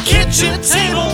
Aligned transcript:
the 0.00 0.06
kitchen 0.06 0.60
table. 0.62 1.10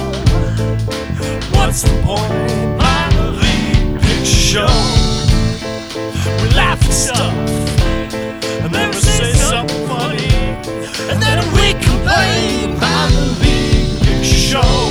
What's 1.57 1.83
the 1.83 2.03
point? 2.03 2.33
Minor 2.79 3.31
league 3.31 4.01
picture 4.01 4.27
show. 4.27 4.67
We 6.43 6.49
laugh 6.55 6.83
at 6.85 6.93
stuff 6.93 7.35
and 8.63 8.75
then 8.75 8.91
we 8.91 8.97
say 8.97 9.33
something 9.33 9.87
funny, 9.87 10.29
and 11.11 11.23
then 11.23 11.39
we 11.55 11.73
complain. 11.85 12.79
Minor 12.79 13.27
league 13.41 14.01
picture 14.01 14.25
show. 14.25 14.86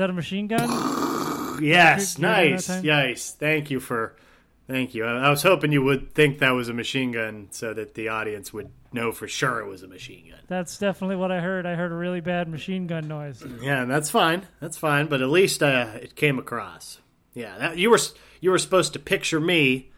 That 0.00 0.10
a 0.10 0.12
machine 0.12 0.48
gun? 0.48 0.68
Yes, 1.62 2.14
Did 2.14 2.22
you- 2.22 2.28
did 2.28 2.38
you 2.38 2.48
do 2.48 2.50
nice, 2.52 2.82
nice. 2.82 3.30
Thank 3.32 3.70
you 3.70 3.80
for, 3.80 4.16
thank 4.66 4.94
you. 4.94 5.04
I, 5.04 5.26
I 5.26 5.30
was 5.30 5.42
hoping 5.42 5.72
you 5.72 5.82
would 5.82 6.14
think 6.14 6.38
that 6.38 6.50
was 6.50 6.68
a 6.68 6.74
machine 6.74 7.12
gun, 7.12 7.48
so 7.50 7.72
that 7.74 7.94
the 7.94 8.08
audience 8.08 8.52
would 8.52 8.70
know 8.92 9.12
for 9.12 9.28
sure 9.28 9.60
it 9.60 9.68
was 9.68 9.82
a 9.82 9.88
machine 9.88 10.30
gun. 10.30 10.40
That's 10.48 10.78
definitely 10.78 11.16
what 11.16 11.30
I 11.30 11.40
heard. 11.40 11.66
I 11.66 11.74
heard 11.74 11.92
a 11.92 11.94
really 11.94 12.20
bad 12.20 12.48
machine 12.48 12.86
gun 12.86 13.06
noise. 13.08 13.44
Yeah, 13.62 13.82
and 13.82 13.90
that's 13.90 14.10
fine. 14.10 14.46
That's 14.60 14.76
fine. 14.78 15.06
But 15.06 15.20
at 15.22 15.28
least 15.28 15.62
uh, 15.62 15.88
it 16.00 16.16
came 16.16 16.38
across. 16.38 16.98
Yeah, 17.34 17.56
that, 17.58 17.78
you 17.78 17.90
were 17.90 17.98
you 18.40 18.50
were 18.50 18.58
supposed 18.58 18.94
to 18.94 18.98
picture 18.98 19.38
me, 19.38 19.90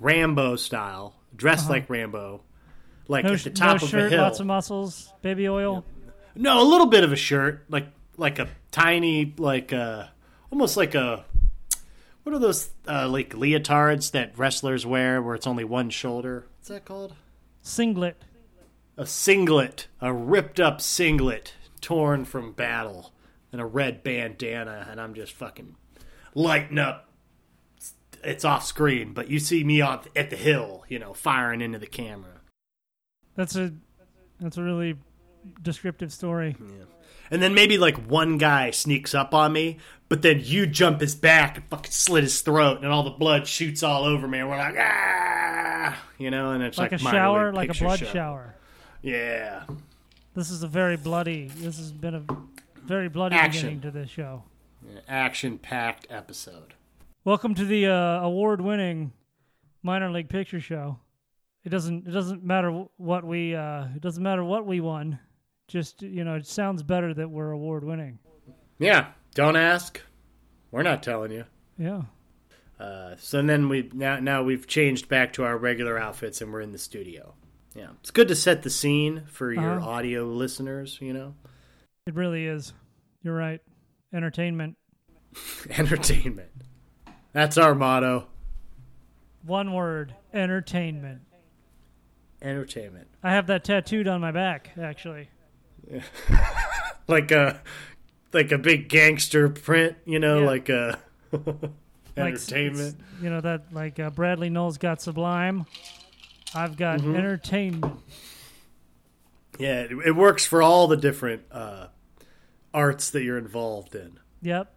Rambo 0.00 0.56
style, 0.56 1.14
dressed 1.36 1.68
like 1.70 1.88
Rambo, 1.90 2.40
like 3.06 3.24
Uh-huh. 3.24 3.32
No, 3.32 3.36
at 3.36 3.44
the 3.44 3.50
top 3.50 3.80
no 3.80 3.84
of 3.84 3.90
shirt, 3.90 4.06
a 4.06 4.16
hill. 4.16 4.22
lots 4.22 4.40
of 4.40 4.46
muscles, 4.46 5.12
baby 5.22 5.48
oil. 5.48 5.84
No, 6.34 6.60
a 6.62 6.64
little 6.64 6.86
bit 6.86 7.04
of 7.04 7.12
a 7.12 7.16
shirt, 7.16 7.64
like 7.68 7.86
like 8.16 8.38
a 8.38 8.48
tiny, 8.70 9.34
like 9.38 9.72
uh 9.72 10.06
almost 10.50 10.76
like 10.76 10.94
a 10.94 11.24
what 12.22 12.34
are 12.34 12.38
those 12.38 12.70
uh, 12.86 13.08
like 13.08 13.30
leotards 13.30 14.12
that 14.12 14.38
wrestlers 14.38 14.86
wear, 14.86 15.20
where 15.20 15.34
it's 15.34 15.46
only 15.46 15.64
one 15.64 15.90
shoulder? 15.90 16.46
What's 16.58 16.68
that 16.68 16.84
called? 16.84 17.14
Singlet. 17.62 18.22
A 18.96 19.06
singlet, 19.06 19.88
a 20.00 20.12
ripped 20.12 20.60
up 20.60 20.80
singlet, 20.80 21.54
torn 21.80 22.24
from 22.24 22.52
battle, 22.52 23.12
and 23.50 23.60
a 23.60 23.64
red 23.64 24.02
bandana, 24.02 24.86
and 24.90 25.00
I'm 25.00 25.14
just 25.14 25.32
fucking 25.32 25.76
lighting 26.34 26.78
up. 26.78 27.08
It's 28.22 28.44
off 28.44 28.64
screen, 28.64 29.14
but 29.14 29.28
you 29.28 29.40
see 29.40 29.64
me 29.64 29.80
on 29.80 30.02
at 30.14 30.30
the 30.30 30.36
hill, 30.36 30.84
you 30.88 30.98
know, 30.98 31.14
firing 31.14 31.60
into 31.60 31.78
the 31.78 31.86
camera. 31.86 32.40
That's 33.34 33.56
a 33.56 33.72
that's 34.38 34.58
a 34.58 34.62
really 34.62 34.96
descriptive 35.62 36.12
story. 36.12 36.56
And 37.30 37.42
then 37.42 37.54
maybe 37.54 37.78
like 37.78 37.96
one 37.96 38.36
guy 38.38 38.70
sneaks 38.72 39.14
up 39.14 39.32
on 39.34 39.52
me, 39.52 39.78
but 40.08 40.22
then 40.22 40.40
you 40.42 40.66
jump 40.66 41.00
his 41.00 41.14
back 41.14 41.56
and 41.56 41.66
fucking 41.68 41.90
slit 41.92 42.24
his 42.24 42.40
throat, 42.42 42.78
and 42.82 42.86
all 42.92 43.02
the 43.02 43.10
blood 43.10 43.46
shoots 43.46 43.82
all 43.82 44.04
over 44.04 44.28
me, 44.28 44.38
and 44.40 44.48
we're 44.50 44.58
like, 44.58 44.74
ah, 44.78 45.96
you 46.18 46.30
know, 46.30 46.50
and 46.52 46.62
it's 46.62 46.76
Like 46.78 46.92
like, 46.92 47.00
a 47.00 47.04
shower, 47.04 47.52
like 47.52 47.70
a 47.70 47.74
blood 47.78 47.98
show. 48.00 48.06
shower. 48.06 48.54
Yeah, 49.00 49.64
This 50.34 50.50
is 50.50 50.62
a 50.62 50.68
very 50.68 50.96
bloody. 50.96 51.48
This 51.48 51.78
has 51.78 51.90
been 51.90 52.14
a 52.14 52.24
very 52.84 53.08
bloody 53.08 53.34
Action. 53.36 53.62
beginning 53.62 53.80
to 53.82 53.90
this 53.90 54.10
show. 54.10 54.44
action 55.08 55.58
packed 55.58 56.06
episode. 56.10 56.74
Welcome 57.24 57.54
to 57.54 57.64
the 57.64 57.86
uh, 57.86 58.20
award-winning 58.20 59.12
minor 59.82 60.10
league 60.10 60.28
picture 60.28 60.60
show. 60.60 60.98
It 61.64 61.68
doesn't 61.70 62.06
it 62.08 62.10
doesn't 62.10 62.44
matter 62.44 62.84
what 62.96 63.24
we 63.24 63.54
uh, 63.54 63.86
it 63.94 64.02
doesn't 64.02 64.22
matter 64.22 64.42
what 64.44 64.66
we 64.66 64.80
won. 64.80 65.18
Just 65.68 66.02
you 66.02 66.24
know, 66.24 66.34
it 66.34 66.46
sounds 66.46 66.82
better 66.82 67.14
that 67.14 67.30
we're 67.30 67.50
award-winning. 67.50 68.18
Yeah, 68.78 69.08
don't 69.34 69.56
ask. 69.56 70.00
We're 70.70 70.82
not 70.82 71.02
telling 71.02 71.30
you. 71.32 71.44
Yeah. 71.78 72.02
Uh, 72.80 73.14
so 73.18 73.40
then 73.42 73.68
we 73.68 73.88
now 73.92 74.18
now 74.18 74.42
we've 74.42 74.66
changed 74.66 75.08
back 75.08 75.32
to 75.34 75.44
our 75.44 75.56
regular 75.56 75.98
outfits, 75.98 76.40
and 76.40 76.52
we're 76.52 76.60
in 76.62 76.72
the 76.72 76.78
studio. 76.78 77.34
Yeah, 77.74 77.88
it's 78.00 78.10
good 78.10 78.28
to 78.28 78.34
set 78.36 78.62
the 78.62 78.70
scene 78.70 79.22
for 79.28 79.52
your 79.52 79.78
Uh-huh. 79.78 79.88
audio 79.88 80.24
listeners. 80.26 80.98
You 81.00 81.12
know, 81.14 81.34
It 82.06 82.14
really 82.14 82.46
is. 82.46 82.72
You're 83.22 83.36
right. 83.36 83.60
Entertainment. 84.12 84.76
entertainment. 85.70 86.50
That's 87.32 87.56
our 87.56 87.74
motto. 87.74 88.26
One 89.46 89.72
word. 89.72 90.14
Entertainment. 90.34 91.22
Entertainment. 92.42 93.08
I 93.22 93.32
have 93.32 93.46
that 93.46 93.64
tattooed 93.64 94.06
on 94.08 94.20
my 94.20 94.32
back, 94.32 94.70
actually. 94.78 95.28
like 97.08 97.30
a 97.30 97.60
like 98.32 98.50
a 98.52 98.58
big 98.58 98.88
gangster 98.88 99.48
print, 99.48 99.96
you 100.06 100.18
know, 100.18 100.40
Yeah. 100.40 100.46
like 100.46 100.68
a 100.68 100.98
Like, 102.16 102.34
entertainment. 102.34 102.80
it's- 102.96 103.22
you 103.22 103.30
know 103.30 103.40
that 103.40 103.72
like 103.72 103.98
uh, 104.00 104.10
Bradley 104.10 104.50
Nowell's 104.50 104.78
got 104.78 105.00
Sublime. 105.00 105.66
I've 106.54 106.76
got 106.76 107.00
Mm-hmm. 107.00 107.16
entertainment. 107.16 107.98
yeah, 109.58 109.82
it, 109.82 109.92
it 110.06 110.12
works 110.16 110.44
for 110.44 110.62
all 110.62 110.86
the 110.88 110.96
different 110.96 111.42
uh, 111.50 111.86
arts 112.74 113.10
that 113.10 113.22
you're 113.22 113.38
involved 113.38 113.94
in. 113.94 114.18
Yep. 114.42 114.74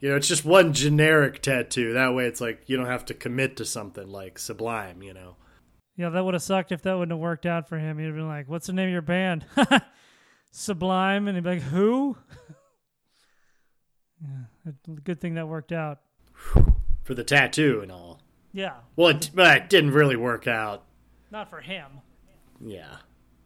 You 0.00 0.10
know, 0.10 0.16
it's 0.16 0.28
just 0.28 0.44
one 0.44 0.72
generic 0.72 1.40
tattoo. 1.42 1.94
That 1.94 2.14
way, 2.14 2.26
it's 2.26 2.40
like 2.40 2.62
you 2.66 2.76
don't 2.76 2.86
have 2.86 3.04
to 3.06 3.14
commit 3.14 3.56
to 3.56 3.64
something 3.64 4.08
like 4.08 4.38
Sublime. 4.38 5.02
You 5.02 5.14
know, 5.14 5.36
Yeah, 5.96 6.10
that 6.10 6.24
would 6.24 6.34
have 6.34 6.42
sucked 6.42 6.72
if 6.72 6.82
that 6.82 6.94
wouldn't 6.94 7.12
have 7.12 7.20
worked 7.20 7.46
out 7.46 7.68
for 7.68 7.78
him. 7.78 7.98
He'd 7.98 8.06
have 8.06 8.14
been 8.14 8.28
like, 8.28 8.48
"What's 8.48 8.66
the 8.66 8.72
name 8.74 8.88
of 8.88 8.92
your 8.92 9.02
band?" 9.02 9.46
Sublime, 10.50 11.26
and 11.28 11.36
he'd 11.36 11.44
be 11.44 11.50
like, 11.50 11.62
"Who?" 11.62 12.16
yeah, 14.22 14.72
good 15.04 15.20
thing 15.20 15.34
that 15.34 15.48
worked 15.48 15.72
out. 15.72 16.00
for 17.04 17.14
the 17.14 17.24
tattoo 17.24 17.80
and 17.82 17.90
all. 17.92 18.20
Yeah, 18.52 18.74
Well, 18.96 19.08
it, 19.08 19.30
but 19.34 19.56
it 19.56 19.68
didn't 19.68 19.90
really 19.90 20.16
work 20.16 20.46
out. 20.46 20.84
not 21.30 21.50
for 21.50 21.60
him. 21.60 21.86
Yeah, 22.60 22.96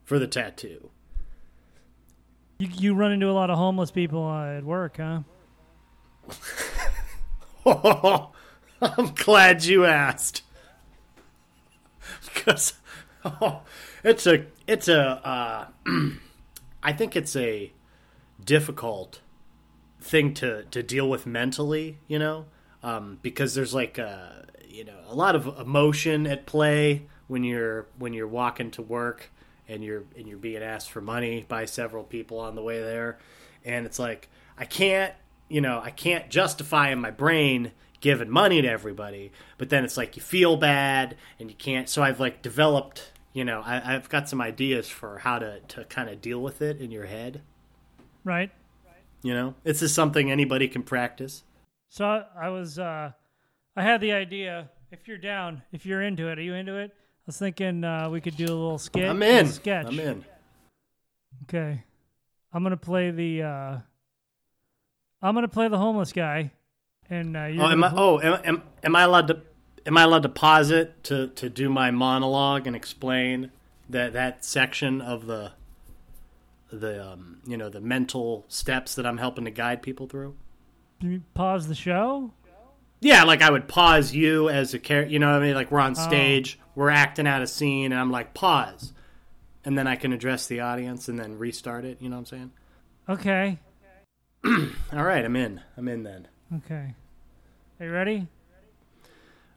for 0.04 0.18
the 0.20 0.28
tattoo. 0.28 0.90
You 2.58 2.68
you 2.72 2.94
run 2.94 3.10
into 3.12 3.28
a 3.28 3.32
lot 3.32 3.50
of 3.50 3.58
homeless 3.58 3.90
people 3.90 4.24
uh, 4.26 4.56
at 4.58 4.64
work, 4.64 4.98
huh? 4.98 5.20
oh, 7.66 8.32
I'm 8.80 9.12
glad 9.14 9.64
you 9.64 9.84
asked. 9.84 10.42
Because 12.24 12.74
oh, 13.24 13.62
it's 14.02 14.26
a 14.26 14.46
it's 14.66 14.88
a 14.88 15.00
uh, 15.26 15.66
I 16.82 16.92
think 16.92 17.16
it's 17.16 17.36
a 17.36 17.72
difficult 18.44 19.20
thing 20.00 20.34
to 20.34 20.64
to 20.64 20.82
deal 20.82 21.08
with 21.08 21.26
mentally, 21.26 21.98
you 22.08 22.18
know, 22.18 22.46
um, 22.82 23.18
because 23.22 23.54
there's 23.54 23.74
like 23.74 23.98
a 23.98 24.46
you 24.68 24.84
know 24.84 24.98
a 25.08 25.14
lot 25.14 25.34
of 25.34 25.46
emotion 25.58 26.26
at 26.26 26.46
play 26.46 27.02
when 27.28 27.44
you're 27.44 27.86
when 27.98 28.12
you're 28.12 28.26
walking 28.26 28.70
to 28.72 28.82
work 28.82 29.30
and 29.68 29.84
you're 29.84 30.04
and 30.16 30.26
you're 30.26 30.38
being 30.38 30.62
asked 30.62 30.90
for 30.90 31.00
money 31.00 31.44
by 31.48 31.64
several 31.64 32.04
people 32.04 32.38
on 32.38 32.54
the 32.54 32.62
way 32.62 32.80
there, 32.80 33.18
and 33.64 33.86
it's 33.86 33.98
like 33.98 34.28
I 34.58 34.64
can't 34.64 35.14
you 35.48 35.60
know 35.60 35.80
I 35.82 35.90
can't 35.90 36.28
justify 36.30 36.90
in 36.90 37.00
my 37.00 37.10
brain 37.10 37.72
giving 38.00 38.30
money 38.30 38.62
to 38.62 38.68
everybody, 38.68 39.32
but 39.58 39.70
then 39.70 39.84
it's 39.84 39.96
like 39.96 40.16
you 40.16 40.22
feel 40.22 40.56
bad 40.56 41.16
and 41.38 41.50
you 41.50 41.56
can't. 41.56 41.88
So 41.88 42.02
I've 42.02 42.20
like 42.20 42.42
developed 42.42 43.12
you 43.32 43.44
know 43.44 43.62
I, 43.64 43.94
I've 43.94 44.08
got 44.08 44.28
some 44.28 44.40
ideas 44.40 44.88
for 44.88 45.18
how 45.18 45.38
to 45.38 45.60
to 45.60 45.84
kind 45.84 46.10
of 46.10 46.20
deal 46.20 46.40
with 46.40 46.62
it 46.62 46.80
in 46.80 46.90
your 46.90 47.06
head. 47.06 47.42
Right. 48.24 48.50
You 49.22 49.34
know, 49.34 49.54
this 49.64 49.82
is 49.82 49.92
something 49.92 50.30
anybody 50.30 50.66
can 50.68 50.82
practice. 50.82 51.44
So 51.90 52.04
I, 52.04 52.46
I 52.46 52.48
was, 52.48 52.78
uh, 52.78 53.12
I 53.76 53.82
had 53.82 54.00
the 54.00 54.12
idea. 54.12 54.70
If 54.90 55.06
you're 55.06 55.18
down, 55.18 55.62
if 55.72 55.84
you're 55.84 56.02
into 56.02 56.28
it, 56.28 56.38
are 56.38 56.42
you 56.42 56.54
into 56.54 56.76
it? 56.76 56.92
I 56.94 57.22
was 57.26 57.38
thinking 57.38 57.84
uh, 57.84 58.08
we 58.08 58.20
could 58.20 58.36
do 58.36 58.44
a 58.44 58.46
little 58.46 58.78
skit. 58.78 59.04
I'm 59.04 59.22
in. 59.22 59.46
Sketch. 59.46 59.86
I'm 59.86 60.00
in. 60.00 60.24
Okay. 61.44 61.84
I'm 62.52 62.62
gonna 62.62 62.76
play 62.76 63.10
the. 63.10 63.42
Uh, 63.42 63.78
I'm 65.22 65.34
gonna 65.34 65.48
play 65.48 65.68
the 65.68 65.78
homeless 65.78 66.12
guy, 66.12 66.50
and 67.10 67.36
uh, 67.36 67.40
Oh, 67.58 67.68
am 67.70 67.84
I? 67.84 67.92
Oh, 67.94 68.20
am, 68.20 68.40
am, 68.44 68.62
am 68.84 68.96
I 68.96 69.02
allowed 69.02 69.28
to? 69.28 69.40
Am 69.86 69.96
I 69.96 70.02
allowed 70.02 70.22
to 70.22 70.28
pause 70.28 70.70
it 70.70 71.02
to 71.04 71.28
to 71.28 71.48
do 71.50 71.68
my 71.68 71.90
monologue 71.90 72.66
and 72.66 72.74
explain 72.76 73.50
that 73.88 74.12
that 74.12 74.44
section 74.44 75.00
of 75.00 75.26
the 75.26 75.52
the 76.70 77.04
um, 77.12 77.38
you 77.46 77.56
know 77.56 77.68
the 77.68 77.80
mental 77.80 78.44
steps 78.48 78.94
that 78.94 79.06
I'm 79.06 79.18
helping 79.18 79.44
to 79.46 79.50
guide 79.50 79.82
people 79.82 80.06
through? 80.06 80.36
you 81.00 81.22
pause 81.34 81.66
the 81.66 81.74
show. 81.74 82.32
Yeah, 83.02 83.24
like 83.24 83.40
I 83.40 83.50
would 83.50 83.66
pause 83.66 84.12
you 84.14 84.50
as 84.50 84.74
a 84.74 84.78
character. 84.78 85.10
You 85.10 85.18
know 85.18 85.32
what 85.32 85.42
I 85.42 85.46
mean? 85.46 85.54
Like 85.54 85.70
we're 85.70 85.80
on 85.80 85.92
Oh. 85.92 85.94
stage, 86.08 86.58
we're 86.74 86.90
acting 86.90 87.26
out 87.26 87.40
a 87.40 87.46
scene, 87.46 87.92
and 87.92 87.98
I'm 88.00 88.10
like 88.10 88.34
pause, 88.34 88.92
and 89.64 89.78
then 89.78 89.86
I 89.86 89.96
can 89.96 90.12
address 90.12 90.46
the 90.46 90.60
audience 90.60 91.08
and 91.08 91.18
then 91.18 91.38
restart 91.38 91.86
it. 91.86 92.02
You 92.02 92.10
know 92.10 92.16
what 92.16 92.20
I'm 92.20 92.26
saying? 92.26 92.50
Okay. 93.08 93.58
All 94.92 95.02
right, 95.04 95.24
I'm 95.24 95.34
in. 95.36 95.62
I'm 95.78 95.88
in 95.88 96.02
then. 96.02 96.28
Okay. 96.58 96.94
Are 97.80 97.86
you 97.86 97.92
ready? 97.92 98.28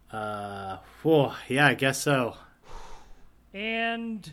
Uh, 0.10 0.78
whoa, 1.02 1.34
yeah, 1.50 1.68
I 1.68 1.74
guess 1.74 2.02
so. 2.02 2.38
And 3.54 4.32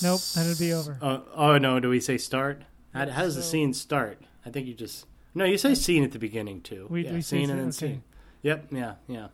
nope, 0.00 0.20
that'd 0.34 0.58
be 0.58 0.72
over. 0.72 0.98
Oh, 1.02 1.22
oh 1.34 1.58
no, 1.58 1.80
do 1.80 1.88
we 1.88 1.98
say 1.98 2.16
start? 2.16 2.62
How, 2.92 3.08
how 3.10 3.22
does 3.22 3.34
the 3.34 3.42
scene 3.42 3.74
start? 3.74 4.22
I 4.46 4.50
think 4.50 4.68
you 4.68 4.74
just 4.74 5.06
no. 5.34 5.44
You 5.44 5.58
say 5.58 5.74
scene 5.74 6.04
at 6.04 6.12
the 6.12 6.20
beginning 6.20 6.60
too. 6.60 6.86
We- 6.88 7.04
yeah, 7.06 7.12
we 7.12 7.22
scene 7.22 7.46
scene, 7.46 7.50
and 7.50 7.58
then 7.58 7.68
okay. 7.68 7.72
scene. 7.72 8.04
Yep. 8.42 8.66
Yeah. 8.70 8.94
Yeah. 9.08 9.28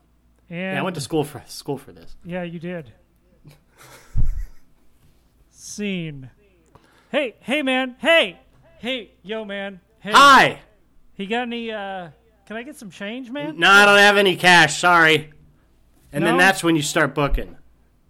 And 0.49 0.59
Yeah. 0.75 0.79
I 0.79 0.83
went 0.83 0.95
to 0.95 1.01
school 1.03 1.25
for 1.25 1.43
school 1.47 1.77
for 1.77 1.93
this. 1.93 2.17
Yeah, 2.25 2.43
you 2.45 2.59
did. 2.59 2.93
Scene. 5.51 6.31
Hey, 7.11 7.35
hey, 7.41 7.63
man. 7.63 7.97
Hey, 7.99 8.41
hey, 8.79 9.13
yo, 9.23 9.45
man. 9.45 9.81
Hey, 9.99 10.13
Hi. 10.13 10.61
he 11.15 11.27
got 11.27 11.43
any? 11.43 11.71
uh 11.71 12.11
Can 12.51 12.57
I 12.57 12.65
get 12.65 12.75
some 12.75 12.91
change, 12.91 13.31
man? 13.31 13.61
No, 13.61 13.71
I 13.71 13.85
don't 13.85 13.99
have 13.99 14.17
any 14.17 14.35
cash. 14.35 14.81
Sorry. 14.81 15.31
And 16.13 16.27
then 16.27 16.37
that's 16.37 16.65
when 16.65 16.75
you 16.75 16.83
start 16.83 17.15
booking. 17.15 17.57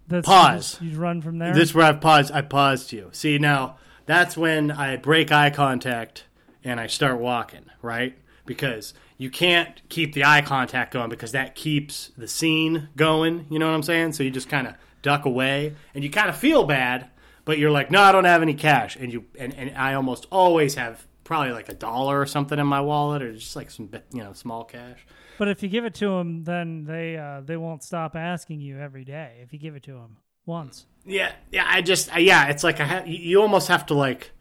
That's, 0.07 0.25
Pause. 0.25 0.79
You, 0.81 0.89
just, 0.89 0.99
run 0.99 1.21
from 1.21 1.37
there. 1.37 1.53
This 1.53 1.69
is 1.69 1.75
where 1.75 1.85
I 1.85 1.93
paused. 1.93 2.31
I 2.31 2.41
paused 2.41 2.91
you. 2.91 3.09
See 3.11 3.37
now, 3.37 3.77
that's 4.07 4.35
when 4.35 4.71
I 4.71 4.97
break 4.97 5.31
eye 5.31 5.51
contact 5.51 6.23
and 6.63 6.79
I 6.79 6.87
start 6.87 7.19
walking. 7.19 7.65
Right? 7.83 8.17
Because 8.47 8.95
you 9.15 9.29
can't 9.29 9.79
keep 9.89 10.15
the 10.15 10.25
eye 10.25 10.41
contact 10.41 10.91
going 10.91 11.11
because 11.11 11.33
that 11.33 11.53
keeps 11.53 12.09
the 12.17 12.27
scene 12.27 12.89
going. 12.95 13.45
You 13.51 13.59
know 13.59 13.67
what 13.67 13.75
I'm 13.75 13.83
saying? 13.83 14.13
So 14.13 14.23
you 14.23 14.31
just 14.31 14.49
kind 14.49 14.65
of 14.65 14.73
duck 15.03 15.25
away 15.25 15.75
and 15.93 16.03
you 16.03 16.09
kind 16.09 16.29
of 16.29 16.35
feel 16.35 16.63
bad, 16.63 17.11
but 17.45 17.59
you're 17.59 17.69
like, 17.69 17.91
no, 17.91 18.01
I 18.01 18.11
don't 18.11 18.25
have 18.25 18.41
any 18.41 18.55
cash. 18.55 18.95
And 18.95 19.13
you 19.13 19.25
and, 19.37 19.53
and 19.53 19.77
I 19.77 19.93
almost 19.93 20.25
always 20.31 20.73
have 20.73 21.05
probably 21.31 21.53
like 21.53 21.69
a 21.69 21.73
dollar 21.73 22.19
or 22.19 22.25
something 22.25 22.59
in 22.59 22.67
my 22.67 22.81
wallet 22.81 23.21
or 23.21 23.31
just 23.31 23.55
like 23.55 23.71
some 23.71 23.89
you 24.11 24.21
know 24.21 24.33
small 24.33 24.65
cash. 24.65 25.05
but 25.37 25.47
if 25.47 25.63
you 25.63 25.69
give 25.69 25.85
it 25.85 25.93
to 25.93 26.09
them, 26.09 26.43
then 26.43 26.83
they 26.83 27.15
uh, 27.15 27.39
they 27.39 27.55
won't 27.55 27.83
stop 27.83 28.17
asking 28.17 28.59
you 28.59 28.77
every 28.77 29.05
day. 29.05 29.37
If 29.41 29.53
you 29.53 29.57
give 29.57 29.77
it 29.77 29.83
to 29.83 29.93
them 29.93 30.17
once. 30.45 30.87
Yeah, 31.05 31.31
yeah. 31.49 31.63
I 31.65 31.83
just, 31.83 32.13
I, 32.13 32.19
yeah. 32.19 32.49
It's 32.49 32.65
like 32.65 32.81
I 32.81 32.83
ha- 32.83 33.03
you 33.05 33.41
almost 33.41 33.69
have 33.69 33.85
to 33.85 33.93
like. 33.93 34.31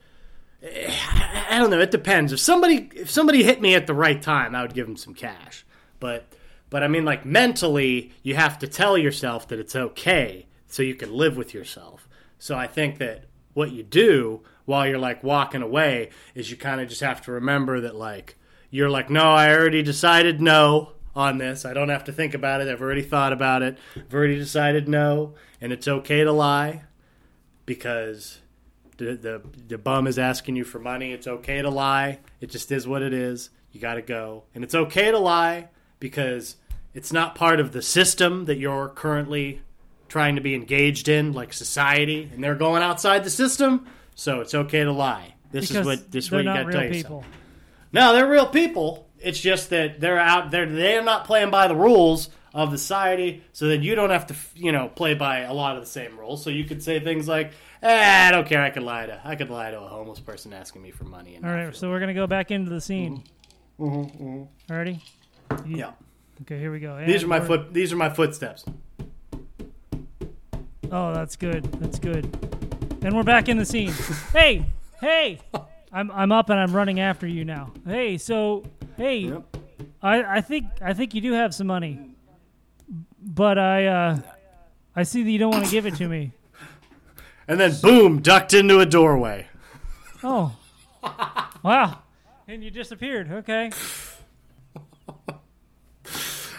I 0.64 1.46
I 1.50 1.58
don't 1.60 1.70
know. 1.70 1.78
It 1.78 1.92
depends. 1.92 2.32
If 2.32 2.40
somebody, 2.40 2.90
if 2.96 3.08
somebody 3.08 3.44
hit 3.44 3.60
me 3.60 3.76
at 3.76 3.86
the 3.86 3.94
right 3.94 4.20
time, 4.20 4.56
I 4.56 4.62
would 4.62 4.74
give 4.74 4.88
them 4.88 4.96
some 4.96 5.14
cash. 5.14 5.64
But, 6.00 6.26
but 6.70 6.82
I 6.82 6.88
mean, 6.88 7.04
like 7.04 7.24
mentally, 7.24 8.10
you 8.24 8.34
have 8.34 8.58
to 8.58 8.66
tell 8.66 8.98
yourself 8.98 9.46
that 9.46 9.60
it's 9.60 9.76
okay, 9.76 10.46
so 10.66 10.82
you 10.82 10.96
can 10.96 11.12
live 11.12 11.36
with 11.36 11.54
yourself. 11.54 12.08
So 12.40 12.56
I 12.56 12.66
think 12.66 12.98
that 12.98 13.26
what 13.54 13.70
you 13.70 13.84
do 13.84 14.42
while 14.70 14.86
you're 14.86 14.98
like 14.98 15.24
walking 15.24 15.62
away 15.62 16.10
is 16.32 16.48
you 16.48 16.56
kind 16.56 16.80
of 16.80 16.88
just 16.88 17.00
have 17.00 17.20
to 17.22 17.32
remember 17.32 17.80
that 17.80 17.96
like 17.96 18.36
you're 18.70 18.88
like, 18.88 19.10
no, 19.10 19.32
I 19.32 19.52
already 19.52 19.82
decided 19.82 20.40
no 20.40 20.92
on 21.12 21.38
this. 21.38 21.64
I 21.64 21.74
don't 21.74 21.88
have 21.88 22.04
to 22.04 22.12
think 22.12 22.34
about 22.34 22.60
it. 22.60 22.68
I've 22.68 22.80
already 22.80 23.02
thought 23.02 23.32
about 23.32 23.62
it. 23.62 23.76
I've 23.96 24.14
already 24.14 24.36
decided 24.36 24.88
no, 24.88 25.34
and 25.60 25.72
it's 25.72 25.88
okay 25.88 26.22
to 26.22 26.30
lie 26.30 26.84
because 27.66 28.38
the, 28.96 29.16
the 29.16 29.42
the 29.66 29.76
bum 29.76 30.06
is 30.06 30.20
asking 30.20 30.54
you 30.54 30.62
for 30.62 30.78
money. 30.78 31.12
It's 31.12 31.26
okay 31.26 31.60
to 31.62 31.68
lie. 31.68 32.20
It 32.40 32.50
just 32.50 32.70
is 32.70 32.86
what 32.86 33.02
it 33.02 33.12
is. 33.12 33.50
You 33.72 33.80
got 33.80 33.94
to 33.94 34.02
go, 34.02 34.44
and 34.54 34.62
it's 34.62 34.76
okay 34.76 35.10
to 35.10 35.18
lie 35.18 35.68
because 35.98 36.56
it's 36.94 37.12
not 37.12 37.34
part 37.34 37.58
of 37.58 37.72
the 37.72 37.82
system 37.82 38.44
that 38.44 38.58
you're 38.58 38.88
currently 38.88 39.62
trying 40.08 40.36
to 40.36 40.40
be 40.40 40.54
engaged 40.54 41.08
in, 41.08 41.32
like 41.32 41.52
society, 41.52 42.30
and 42.32 42.42
they're 42.42 42.54
going 42.54 42.84
outside 42.84 43.24
the 43.24 43.30
system. 43.30 43.86
So 44.14 44.40
it's 44.40 44.54
okay 44.54 44.84
to 44.84 44.92
lie. 44.92 45.34
This 45.50 45.68
Because 45.68 45.80
is 45.80 45.86
what 45.86 46.10
this 46.12 46.24
is 46.26 46.30
what 46.30 46.38
you 46.38 46.44
got 46.44 46.64
to 46.64 46.72
tell 46.72 46.80
people. 46.82 46.94
yourself. 46.94 47.26
No, 47.92 48.12
they're 48.12 48.28
real 48.28 48.46
people. 48.46 49.08
It's 49.18 49.40
just 49.40 49.70
that 49.70 50.00
they're 50.00 50.18
out 50.18 50.50
there. 50.50 50.66
They're 50.66 51.02
not 51.02 51.24
playing 51.24 51.50
by 51.50 51.68
the 51.68 51.74
rules 51.76 52.30
of 52.54 52.70
the 52.70 52.78
society, 52.78 53.42
so 53.52 53.68
that 53.68 53.78
you 53.78 53.94
don't 53.94 54.10
have 54.10 54.26
to, 54.26 54.34
you 54.54 54.72
know, 54.72 54.88
play 54.88 55.14
by 55.14 55.40
a 55.40 55.52
lot 55.52 55.76
of 55.76 55.82
the 55.82 55.88
same 55.88 56.18
rules. 56.18 56.42
So 56.42 56.50
you 56.50 56.64
could 56.64 56.82
say 56.82 56.98
things 57.00 57.28
like, 57.28 57.52
eh, 57.82 58.28
"I 58.28 58.30
don't 58.30 58.46
care. 58.46 58.62
I 58.62 58.70
could 58.70 58.82
lie 58.82 59.06
to. 59.06 59.20
I 59.24 59.36
could 59.36 59.50
lie 59.50 59.70
to 59.70 59.80
a 59.80 59.86
homeless 59.88 60.18
person 60.20 60.52
asking 60.52 60.82
me 60.82 60.90
for 60.90 61.04
money." 61.04 61.34
And 61.36 61.44
All 61.44 61.52
right, 61.52 61.74
so 61.74 61.90
we're 61.90 62.00
gonna 62.00 62.14
go 62.14 62.26
back 62.26 62.50
into 62.50 62.70
the 62.70 62.80
scene. 62.80 63.22
Mm-hmm, 63.78 64.42
Already? 64.72 65.00
yeah. 65.66 65.92
Okay, 66.42 66.58
here 66.58 66.72
we 66.72 66.80
go. 66.80 67.04
These 67.06 67.22
are 67.22 67.28
my 67.28 67.40
foot. 67.40 67.72
These 67.72 67.92
are 67.92 67.96
my 67.96 68.08
footsteps. 68.10 68.64
Oh, 70.92 71.12
that's 71.14 71.36
good. 71.36 71.64
That's 71.80 71.98
good. 71.98 72.28
And 73.02 73.16
we're 73.16 73.22
back 73.22 73.48
in 73.48 73.56
the 73.56 73.64
scene. 73.64 73.92
hey, 74.32 74.66
hey, 75.00 75.40
I'm 75.92 76.10
I'm 76.10 76.32
up 76.32 76.50
and 76.50 76.60
I'm 76.60 76.74
running 76.74 77.00
after 77.00 77.26
you 77.26 77.44
now. 77.44 77.72
Hey, 77.86 78.18
so 78.18 78.64
hey, 78.96 79.18
Yep. 79.18 79.56
I 80.02 80.22
I 80.36 80.40
think 80.40 80.66
I 80.82 80.92
think 80.92 81.14
you 81.14 81.20
do 81.20 81.32
have 81.32 81.54
some 81.54 81.66
money, 81.66 81.98
but 83.20 83.58
I 83.58 83.86
uh 83.86 84.18
I 84.94 85.04
see 85.04 85.22
that 85.22 85.30
you 85.30 85.38
don't 85.38 85.50
want 85.50 85.64
to 85.64 85.70
give 85.70 85.86
it 85.86 85.96
to 85.96 86.08
me. 86.08 86.32
And 87.48 87.58
then 87.58 87.74
boom, 87.80 88.20
ducked 88.20 88.52
into 88.54 88.80
a 88.80 88.86
doorway. 88.86 89.48
Oh, 90.22 90.54
wow, 91.62 91.98
and 92.46 92.62
you 92.62 92.70
disappeared. 92.70 93.30
Okay. 93.32 93.70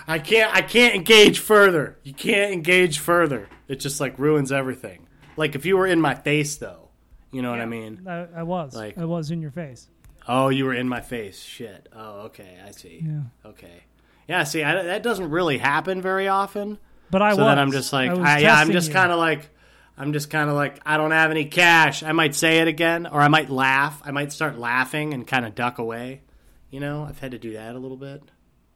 I 0.08 0.18
can't. 0.20 0.54
I 0.54 0.62
can't 0.64 0.96
engage 0.96 1.40
further. 1.40 1.98
You 2.04 2.14
can't 2.14 2.52
engage 2.52 2.98
further. 3.00 3.48
It 3.68 3.76
just 3.76 4.02
like 4.02 4.18
ruins 4.18 4.52
everything. 4.52 5.08
Like 5.38 5.56
if 5.56 5.66
you 5.66 5.78
were 5.78 5.88
in 5.88 6.02
my 6.02 6.16
face, 6.16 6.58
though, 6.58 6.90
you 7.32 7.42
know 7.42 7.52
what 7.52 7.62
I 7.62 7.66
mean. 7.66 8.06
I, 8.08 8.28
I 8.36 8.44
was. 8.44 8.76
Like- 8.76 8.98
I 8.98 9.06
was 9.06 9.32
in 9.32 9.42
your 9.42 9.52
face. 9.52 9.88
Oh, 10.28 10.50
you 10.50 10.66
were 10.66 10.74
in 10.74 10.88
my 10.88 11.02
face. 11.02 11.42
Shit. 11.42 11.90
Oh, 11.94 12.22
okay. 12.26 12.60
I 12.66 12.72
see. 12.72 13.04
Yeah. 13.06 13.50
Okay. 13.50 13.84
Yeah. 14.28 14.44
See, 14.44 14.64
I, 14.64 14.84
that 14.84 15.04
doesn't 15.04 15.32
really 15.32 15.58
happen 15.58 16.02
very 16.02 16.28
often. 16.28 16.78
But 17.10 17.22
I 17.22 17.32
so 17.32 17.38
was. 17.38 17.48
then 17.48 17.60
I'm 17.60 17.72
just 17.72 17.92
like, 17.92 18.12
I 18.12 18.36
I, 18.36 18.38
yeah, 18.40 18.56
I'm 18.56 18.72
just 18.72 18.92
kind 18.92 19.12
of 19.12 19.18
like, 19.18 19.50
I'm 19.98 20.14
just 20.14 20.30
kind 20.30 20.50
of 20.50 20.56
like, 20.56 20.80
I 20.86 20.98
don't 20.98 21.12
have 21.12 21.32
any 21.32 21.46
cash. 21.46 22.04
I 22.04 22.12
might 22.12 22.36
say 22.36 22.60
it 22.60 22.68
again, 22.68 23.06
or 23.08 23.20
I 23.20 23.28
might 23.28 23.50
laugh. 23.50 24.02
I 24.06 24.12
might 24.12 24.32
start 24.32 24.58
laughing 24.58 25.14
and 25.14 25.28
kind 25.28 25.46
of 25.46 25.56
duck 25.56 25.80
away. 25.80 26.22
You 26.70 26.80
know, 26.80 27.04
I've 27.04 27.20
had 27.20 27.32
to 27.32 27.40
do 27.40 27.54
that 27.54 27.76
a 27.76 27.80
little 27.80 27.98
bit. 27.98 28.24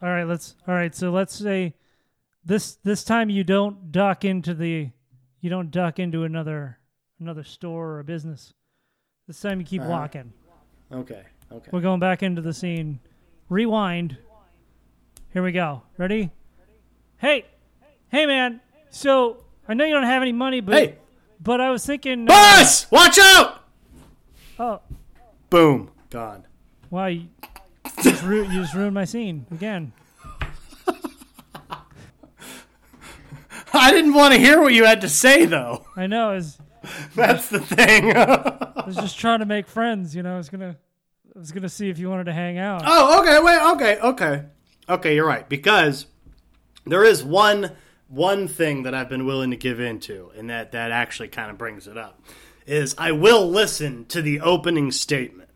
All 0.01 0.09
right, 0.09 0.25
let's. 0.25 0.55
All 0.67 0.73
right, 0.73 0.93
so 0.93 1.11
let's 1.11 1.33
say 1.33 1.75
this 2.43 2.75
this 2.83 3.03
time 3.03 3.29
you 3.29 3.43
don't 3.43 3.91
duck 3.91 4.25
into 4.25 4.53
the 4.53 4.89
you 5.45 5.51
don't 5.51 5.69
duck 5.69 5.99
into 5.99 6.23
another 6.23 6.79
another 7.19 7.43
store 7.43 7.89
or 7.91 7.99
a 7.99 8.03
business. 8.03 8.51
This 9.27 9.39
time 9.39 9.59
you 9.59 9.65
keep 9.65 9.81
Uh-huh. 9.83 9.91
walking. 9.91 10.33
Okay. 10.91 11.21
Okay. 11.51 11.69
We're 11.71 11.81
going 11.81 11.99
back 11.99 12.23
into 12.23 12.41
the 12.41 12.51
scene. 12.51 12.99
Rewind. 13.47 14.17
Here 15.33 15.43
we 15.43 15.51
go. 15.51 15.83
Ready? 15.99 16.31
Hey, 17.17 17.45
hey, 18.09 18.25
man. 18.25 18.59
So 18.89 19.43
I 19.67 19.75
know 19.75 19.85
you 19.85 19.93
don't 19.93 20.03
have 20.03 20.23
any 20.23 20.31
money, 20.31 20.61
but 20.61 20.73
Hey, 20.75 20.95
but 21.39 21.61
I 21.61 21.69
was 21.69 21.85
thinking. 21.85 22.23
uh, 22.23 22.27
boss, 22.33 22.89
watch 22.91 23.19
out! 23.19 23.61
oh, 24.57 24.81
Boom, 25.51 25.91
gone. 26.09 26.45
wow! 26.89 27.05
You 27.05 27.27
just, 28.01 28.23
ru- 28.23 28.45
you 28.49 28.61
just 28.61 28.73
ruined 28.73 28.95
my 28.95 29.05
scene 29.05 29.45
again. 29.51 29.93
I 33.85 33.91
didn't 33.91 34.15
want 34.15 34.33
to 34.33 34.39
hear 34.39 34.59
what 34.59 34.73
you 34.73 34.83
had 34.85 35.01
to 35.01 35.09
say, 35.09 35.45
though. 35.45 35.85
I 35.95 36.07
know. 36.07 36.31
I 36.31 36.33
was, 36.33 36.57
That's 37.15 37.49
the 37.49 37.59
thing. 37.59 38.17
I 38.17 38.83
was 38.83 38.95
just 38.95 39.19
trying 39.19 39.39
to 39.39 39.45
make 39.45 39.67
friends. 39.67 40.15
You 40.15 40.23
know, 40.23 40.33
I 40.33 40.37
was 40.37 40.49
gonna 40.49 40.75
I 41.35 41.39
was 41.39 41.51
gonna 41.51 41.69
see 41.69 41.89
if 41.89 41.99
you 41.99 42.09
wanted 42.09 42.23
to 42.25 42.33
hang 42.33 42.57
out. 42.57 42.81
oh, 42.83 43.21
okay. 43.21 43.39
Wait. 43.39 43.61
Okay. 43.73 43.99
Okay. 43.99 44.45
Okay. 44.89 45.15
You're 45.15 45.27
right 45.27 45.47
because 45.47 46.07
there 46.85 47.03
is 47.03 47.23
one 47.23 47.73
one 48.07 48.47
thing 48.47 48.83
that 48.83 48.95
I've 48.95 49.09
been 49.09 49.27
willing 49.27 49.51
to 49.51 49.57
give 49.57 49.79
into, 49.79 50.31
and 50.35 50.49
that 50.49 50.71
that 50.71 50.91
actually 50.91 51.27
kind 51.27 51.51
of 51.51 51.57
brings 51.57 51.87
it 51.87 51.97
up. 51.97 52.21
Is 52.65 52.95
I 52.97 53.11
will 53.11 53.47
listen 53.47 54.05
to 54.05 54.21
the 54.23 54.39
opening 54.41 54.89
statement 54.91 55.49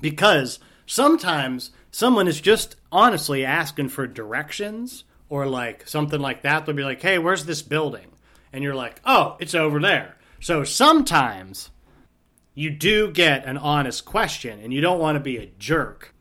because 0.00 0.60
sometimes 0.86 1.72
someone 1.90 2.28
is 2.28 2.40
just 2.40 2.76
honestly 2.92 3.44
asking 3.44 3.88
for 3.88 4.06
directions 4.06 5.02
or 5.34 5.46
like 5.46 5.88
something 5.88 6.20
like 6.20 6.42
that. 6.42 6.64
They'll 6.64 6.76
be 6.76 6.84
like, 6.84 7.02
"Hey, 7.02 7.18
where's 7.18 7.44
this 7.44 7.60
building?" 7.60 8.06
And 8.52 8.62
you're 8.62 8.76
like, 8.76 9.00
"Oh, 9.04 9.36
it's 9.40 9.52
over 9.52 9.80
there." 9.80 10.16
So 10.38 10.62
sometimes 10.62 11.70
you 12.54 12.70
do 12.70 13.10
get 13.10 13.44
an 13.44 13.58
honest 13.58 14.04
question, 14.04 14.60
and 14.60 14.72
you 14.72 14.80
don't 14.80 15.00
want 15.00 15.16
to 15.16 15.20
be 15.20 15.36
a 15.38 15.46
jerk. 15.58 16.14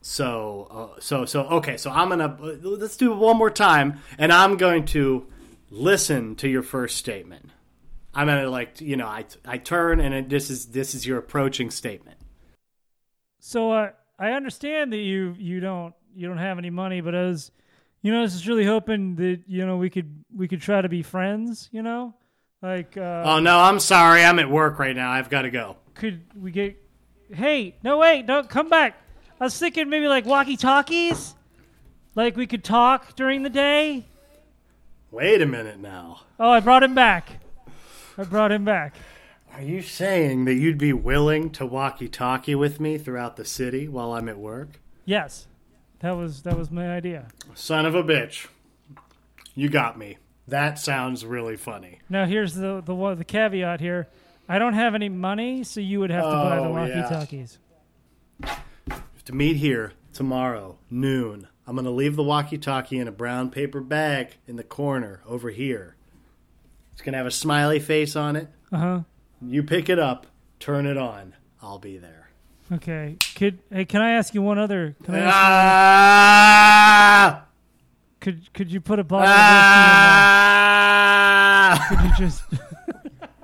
So, 0.00 0.66
uh, 0.96 1.00
so, 1.00 1.24
so, 1.24 1.42
okay. 1.58 1.76
So 1.76 1.92
I'm 1.92 2.08
gonna 2.08 2.36
let's 2.40 2.96
do 2.96 3.12
it 3.12 3.16
one 3.16 3.36
more 3.36 3.50
time, 3.50 4.00
and 4.18 4.32
I'm 4.32 4.56
going 4.56 4.86
to 4.86 5.28
listen 5.70 6.34
to 6.36 6.48
your 6.48 6.64
first 6.64 6.96
statement. 6.96 7.50
I'm 8.12 8.26
gonna 8.26 8.50
like, 8.50 8.80
you 8.80 8.96
know, 8.96 9.06
I 9.06 9.24
I 9.46 9.58
turn, 9.58 10.00
and 10.00 10.12
it, 10.12 10.28
this 10.28 10.50
is 10.50 10.66
this 10.66 10.96
is 10.96 11.06
your 11.06 11.18
approaching 11.18 11.70
statement. 11.70 12.18
So 13.38 13.70
uh, 13.70 13.90
I 14.18 14.32
understand 14.32 14.92
that 14.92 14.98
you 14.98 15.36
you 15.38 15.60
don't 15.60 15.94
you 16.12 16.26
don't 16.26 16.38
have 16.38 16.58
any 16.58 16.70
money, 16.70 17.00
but 17.00 17.14
I 17.14 17.22
was 17.26 17.52
you 18.02 18.12
know 18.12 18.18
I 18.18 18.22
was 18.22 18.34
just 18.34 18.46
really 18.46 18.64
hoping 18.64 19.16
that 19.16 19.40
you 19.46 19.66
know 19.66 19.76
we 19.76 19.90
could 19.90 20.24
we 20.34 20.48
could 20.48 20.60
try 20.60 20.80
to 20.80 20.88
be 20.88 21.02
friends. 21.02 21.68
You 21.72 21.82
know, 21.82 22.14
like 22.62 22.96
uh, 22.96 23.22
Oh 23.24 23.40
no, 23.40 23.58
I'm 23.58 23.80
sorry. 23.80 24.24
I'm 24.24 24.38
at 24.38 24.50
work 24.50 24.78
right 24.78 24.94
now. 24.96 25.10
I've 25.10 25.30
got 25.30 25.42
to 25.42 25.50
go. 25.50 25.76
could 25.94 26.22
we 26.40 26.50
get? 26.50 26.76
Hey, 27.32 27.76
no 27.82 27.98
wait, 27.98 28.26
don't 28.26 28.48
come 28.48 28.68
back. 28.68 28.96
I 29.40 29.44
was 29.44 29.58
thinking 29.58 29.88
maybe 29.88 30.08
like 30.08 30.24
walkie 30.26 30.56
talkies, 30.56 31.34
like 32.14 32.36
we 32.36 32.46
could 32.46 32.64
talk 32.64 33.14
during 33.16 33.42
the 33.42 33.50
day. 33.50 34.06
Wait 35.10 35.40
a 35.40 35.46
minute 35.46 35.78
now. 35.78 36.20
Oh, 36.38 36.50
I 36.50 36.60
brought 36.60 36.82
him 36.82 36.94
back. 36.94 37.40
I 38.16 38.24
brought 38.24 38.52
him 38.52 38.64
back. 38.64 38.94
Are 39.54 39.62
you 39.62 39.80
saying 39.80 40.44
that 40.44 40.54
you'd 40.54 40.76
be 40.78 40.92
willing 40.92 41.50
to 41.50 41.64
walkie-talkie 41.66 42.54
with 42.54 42.78
me 42.78 42.98
throughout 42.98 43.36
the 43.36 43.44
city 43.44 43.88
while 43.88 44.12
I'm 44.12 44.28
at 44.28 44.38
work? 44.38 44.80
Yes, 45.04 45.46
that 46.00 46.12
was 46.16 46.42
that 46.42 46.56
was 46.56 46.70
my 46.70 46.90
idea. 46.90 47.28
Son 47.54 47.86
of 47.86 47.94
a 47.94 48.02
bitch. 48.02 48.46
You 49.54 49.68
got 49.68 49.98
me. 49.98 50.18
That 50.46 50.78
sounds 50.78 51.26
really 51.26 51.56
funny. 51.56 51.98
Now 52.08 52.24
here's 52.26 52.54
the 52.54 52.80
the 52.84 52.94
one 52.94 53.18
the 53.18 53.24
caveat 53.24 53.80
here. 53.80 54.08
I 54.48 54.58
don't 54.58 54.72
have 54.74 54.94
any 54.94 55.08
money, 55.10 55.62
so 55.64 55.80
you 55.80 56.00
would 56.00 56.10
have 56.10 56.24
to 56.24 56.30
buy 56.30 56.56
the 56.56 56.62
Oh, 56.62 56.86
yeah. 56.86 57.00
walkie-talkies. 57.02 57.58
To 59.26 59.34
meet 59.34 59.56
here 59.58 59.92
tomorrow, 60.14 60.78
noon. 60.90 61.48
I'm 61.66 61.74
going 61.74 61.84
to 61.84 61.90
leave 61.90 62.16
the 62.16 62.22
walkie-talkie 62.22 62.98
in 62.98 63.06
a 63.06 63.12
brown 63.12 63.50
paper 63.50 63.82
bag 63.82 64.38
in 64.46 64.56
the 64.56 64.62
corner 64.64 65.20
over 65.26 65.50
here. 65.50 65.96
It's 66.94 67.02
going 67.02 67.12
to 67.12 67.18
have 67.18 67.26
a 67.26 67.30
smiley 67.30 67.78
face 67.78 68.16
on 68.16 68.36
it. 68.36 68.48
Uh 68.72 68.76
huh. 68.78 69.00
You 69.42 69.62
pick 69.62 69.90
it 69.90 69.98
up, 69.98 70.26
turn 70.60 70.86
it 70.86 70.96
on. 70.96 71.34
I'll 71.60 71.78
be 71.78 71.98
there. 71.98 72.27
Okay. 72.70 73.16
Could 73.34 73.58
hey, 73.72 73.84
can 73.86 74.02
I 74.02 74.10
ask 74.12 74.34
you 74.34 74.42
one 74.42 74.58
other? 74.58 74.94
Can 75.04 75.14
I 75.14 75.18
ask, 75.20 75.34
Ah! 77.34 77.44
could 78.20 78.52
could 78.52 78.70
you 78.70 78.80
put 78.80 78.98
a 78.98 79.04
bottle 79.04 79.26
of 79.26 79.32
whiskey 79.32 79.42
Ah! 81.70 81.86
Could 81.88 82.00
you 82.02 82.10
just? 82.26 82.44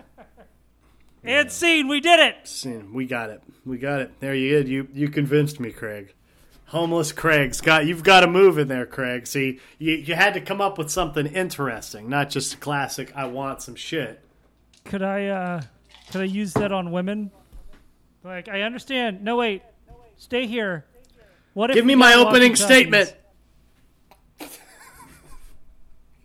and 1.25 1.51
scene. 1.51 1.89
We 1.89 2.01
did 2.01 2.21
it. 2.21 2.37
Sin, 2.45 2.93
We 2.93 3.07
got 3.07 3.31
it. 3.31 3.43
We 3.65 3.79
got 3.79 4.01
it. 4.03 4.21
There 4.21 4.35
you 4.35 4.51
did. 4.51 4.69
You 4.69 4.89
you 4.93 5.09
convinced 5.09 5.59
me, 5.59 5.71
Craig. 5.71 6.13
Homeless 6.67 7.13
Craig's 7.13 7.61
got 7.63 7.87
you've 7.87 8.03
got 8.03 8.21
to 8.21 8.27
move 8.27 8.59
in 8.59 8.69
there, 8.69 8.85
Craig. 8.85 9.27
See, 9.27 9.61
you 9.79 9.93
you 9.95 10.15
had 10.15 10.35
to 10.35 10.41
come 10.41 10.61
up 10.61 10.77
with 10.77 10.91
something 10.91 11.27
interesting, 11.27 12.09
not 12.11 12.29
just 12.29 12.55
a 12.55 12.57
classic 12.59 13.11
I 13.17 13.25
want 13.27 13.63
some 13.63 13.75
shit. 13.77 14.21
Could 14.85 15.03
I 15.03 15.27
uh 15.29 15.63
could 16.11 16.21
I 16.21 16.25
use 16.25 16.53
that 16.55 16.73
on 16.73 16.91
women? 16.91 17.31
Like 18.25 18.49
I 18.49 18.63
understand. 18.63 19.23
No 19.23 19.37
wait. 19.37 19.63
Stay 20.17 20.47
here. 20.47 20.87
What 21.53 21.71
if 21.71 21.75
Give 21.75 21.85
me 21.85 21.95
my 21.95 22.15
opening 22.15 22.57
statement. 22.57 23.15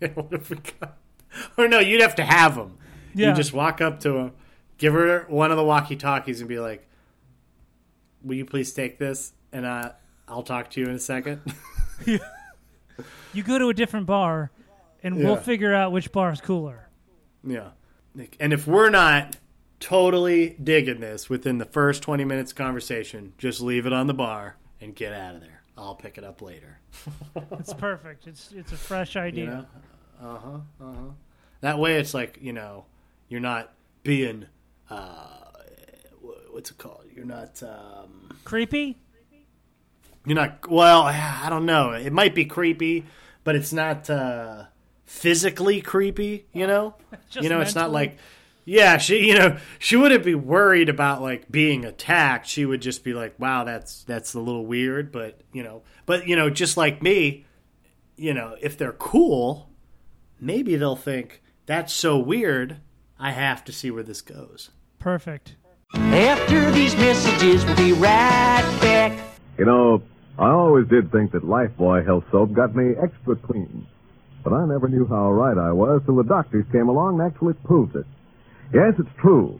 Yeah, 0.02 0.08
what 0.14 0.32
if 0.32 0.50
we 0.50 0.56
got? 0.56 0.98
Or 1.58 1.68
no, 1.68 1.80
you'd 1.80 2.00
have 2.00 2.16
to 2.16 2.24
have 2.24 2.56
them. 2.56 2.78
Yeah. 3.14 3.30
You 3.30 3.36
just 3.36 3.52
walk 3.52 3.82
up 3.82 4.00
to 4.02 4.14
her, 4.14 4.32
give 4.78 4.94
her 4.94 5.26
one 5.28 5.52
of 5.52 5.58
the 5.58 5.64
walkie-talkies, 5.66 6.40
and 6.40 6.48
be 6.48 6.58
like, 6.58 6.88
"Will 8.24 8.36
you 8.36 8.46
please 8.46 8.74
take 8.74 8.98
this?" 8.98 9.34
And 9.52 9.66
uh, 9.66 9.92
I'll 10.26 10.44
talk 10.44 10.70
to 10.70 10.80
you 10.80 10.88
in 10.88 10.96
a 10.96 11.00
second. 11.00 11.42
You 13.34 13.44
go 13.44 13.60
to 13.60 13.68
a 13.68 13.74
different 13.74 14.06
bar, 14.06 14.52
and 15.04 15.18
we'll 15.18 15.36
figure 15.36 15.74
out 15.74 15.92
which 15.92 16.12
bar 16.12 16.32
is 16.32 16.40
cooler. 16.42 16.88
yeah. 17.44 17.70
And 18.40 18.54
if 18.54 18.68
we're 18.68 18.90
not 18.90 19.36
totally 19.80 20.56
digging 20.62 21.00
this 21.00 21.30
within 21.30 21.58
the 21.58 21.66
first 21.66 22.04
twenty 22.04 22.26
minutes 22.26 22.54
conversation, 22.54 23.34
just 23.38 23.62
leave 23.62 23.86
it 23.86 23.94
on 23.94 24.08
the 24.08 24.14
bar 24.14 24.58
and 24.82 24.96
get 24.96 25.14
out 25.14 25.36
of 25.36 25.42
there. 25.42 25.62
I'll 25.78 25.96
pick 25.96 26.18
it 26.18 26.24
up 26.24 26.42
later. 26.42 26.80
It's 27.60 27.74
perfect. 27.74 28.28
It's 28.28 28.52
it's 28.52 28.72
a 28.72 28.78
fresh 28.78 29.16
idea. 29.16 29.44
You 29.44 29.50
know? 29.52 29.66
Uh 30.22 30.38
huh. 30.40 30.58
Uh 30.82 30.94
huh. 30.94 31.12
That 31.62 31.80
way, 31.80 31.96
it's 32.00 32.14
like 32.14 32.40
you 32.42 32.54
know, 32.54 32.86
you're 33.28 33.40
not 33.42 33.74
being 34.04 34.46
uh, 34.90 35.28
what's 36.52 36.72
it 36.72 36.78
called? 36.78 37.06
You're 37.14 37.26
not. 37.26 37.62
Um, 37.64 38.30
Creepy. 38.44 38.98
you're 40.26 40.36
not. 40.36 40.70
Well, 40.70 41.04
I 41.04 41.48
don't 41.50 41.66
know. 41.66 41.92
It 41.92 42.12
might 42.14 42.34
be 42.36 42.46
creepy, 42.46 43.06
but 43.44 43.56
it's 43.56 43.72
not 43.74 44.10
uh, 44.10 44.66
physically 45.06 45.82
creepy. 45.82 46.46
You 46.54 46.68
know. 46.68 46.96
You 47.40 47.50
know, 47.50 47.62
it's 47.62 47.76
not 47.76 47.92
like. 47.92 48.18
Yeah, 48.70 48.98
she. 49.00 49.28
You 49.30 49.34
know, 49.34 49.58
she 49.80 49.96
wouldn't 49.96 50.24
be 50.24 50.36
worried 50.36 50.90
about 50.90 51.24
like 51.24 51.50
being 51.50 51.86
attacked. 51.86 52.46
She 52.46 52.68
would 52.68 52.84
just 52.84 53.04
be 53.04 53.14
like, 53.14 53.34
"Wow, 53.40 53.64
that's 53.64 54.04
that's 54.04 54.36
a 54.36 54.40
little 54.40 54.68
weird," 54.68 55.12
but 55.12 55.42
you 55.52 55.64
know, 55.64 55.82
but 56.06 56.28
you 56.28 56.36
know, 56.36 56.52
just 56.52 56.78
like 56.78 57.02
me, 57.02 57.48
you 58.16 58.32
know, 58.32 58.56
if 58.62 58.78
they're 58.78 58.94
cool, 58.94 59.72
maybe 60.40 60.76
they'll 60.76 60.96
think 60.96 61.42
that's 61.66 61.92
so 61.92 62.20
weird. 62.20 62.78
I 63.18 63.32
have 63.32 63.64
to 63.66 63.72
see 63.72 63.90
where 63.90 64.04
this 64.04 64.22
goes. 64.22 64.70
Perfect. 65.00 65.56
After 65.96 66.70
these 66.70 66.96
messages, 66.96 67.66
we'll 67.66 67.76
be 67.76 67.94
right 67.94 68.78
back. 68.82 69.20
You 69.58 69.66
know, 69.66 70.04
I 70.38 70.50
always 70.50 70.88
did 70.88 71.12
think 71.12 71.32
that 71.32 71.42
Lifebuoy 71.42 72.06
Health 72.06 72.26
Soap 72.32 72.54
got 72.54 72.76
me 72.76 72.94
extra 73.02 73.36
clean. 73.36 73.88
But 74.44 74.54
I 74.54 74.68
never 74.68 74.88
knew 74.88 75.08
how 75.08 75.32
right 75.32 75.58
I 75.58 75.72
was 75.72 76.04
till 76.06 76.18
the 76.18 76.24
doctors 76.24 76.66
came 76.72 76.88
along 76.88 77.20
and 77.20 77.32
actually 77.32 77.56
proved 77.56 77.96
it. 77.96 78.06
Yes, 78.74 78.94
it's 79.00 79.10
true. 79.22 79.60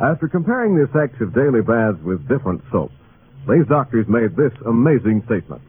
After 0.00 0.28
comparing 0.28 0.76
the 0.76 0.84
effects 0.84 1.20
of 1.20 1.34
daily 1.34 1.62
baths 1.62 1.98
with 2.02 2.28
different 2.28 2.62
soaps, 2.70 2.94
these 3.48 3.66
doctors 3.68 4.06
made 4.08 4.36
this 4.36 4.52
amazing 4.66 5.22
statement. 5.26 5.62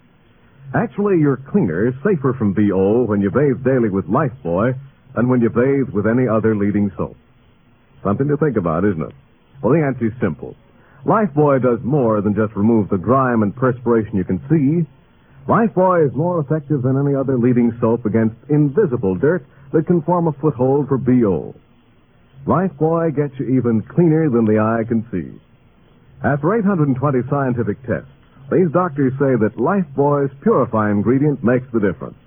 Actually, 0.73 1.19
you're 1.19 1.37
cleaner, 1.37 1.93
safer 2.03 2.33
from 2.33 2.53
BO 2.53 3.03
when 3.03 3.21
you 3.21 3.29
bathe 3.29 3.63
daily 3.63 3.89
with 3.89 4.05
Lifebuoy 4.05 4.75
than 5.15 5.29
when 5.29 5.41
you 5.41 5.49
bathe 5.49 5.93
with 5.93 6.05
any 6.05 6.27
other 6.27 6.55
leading 6.55 6.91
soap. 6.97 7.15
Something 8.03 8.27
to 8.27 8.37
think 8.37 8.57
about, 8.57 8.85
isn't 8.85 9.01
it? 9.01 9.13
Well, 9.61 9.73
the 9.73 9.85
answer's 9.85 10.13
simple. 10.21 10.55
Lifebuoy 11.05 11.61
does 11.61 11.79
more 11.83 12.21
than 12.21 12.35
just 12.35 12.55
remove 12.55 12.89
the 12.89 12.97
grime 12.97 13.43
and 13.43 13.55
perspiration 13.55 14.15
you 14.15 14.23
can 14.23 14.39
see. 14.49 14.87
Lifebuoy 15.47 16.07
is 16.07 16.15
more 16.15 16.39
effective 16.39 16.81
than 16.81 16.97
any 16.97 17.15
other 17.15 17.37
leading 17.37 17.71
soap 17.79 18.05
against 18.05 18.35
invisible 18.49 19.15
dirt 19.15 19.45
that 19.71 19.87
can 19.87 20.01
form 20.01 20.27
a 20.27 20.33
foothold 20.33 20.87
for 20.87 20.97
BO. 20.97 21.53
Lifebuoy 22.45 23.15
gets 23.15 23.39
you 23.39 23.57
even 23.57 23.81
cleaner 23.81 24.29
than 24.29 24.45
the 24.45 24.59
eye 24.59 24.83
can 24.87 25.05
see. 25.11 25.41
After 26.23 26.53
820 26.53 27.27
scientific 27.29 27.81
tests, 27.85 28.09
these 28.51 28.69
doctors 28.71 29.13
say 29.13 29.35
that 29.35 29.57
Lifebuoy's 29.57 30.31
purifying 30.41 30.97
ingredient 30.97 31.43
makes 31.43 31.65
the 31.73 31.79
difference. 31.79 32.17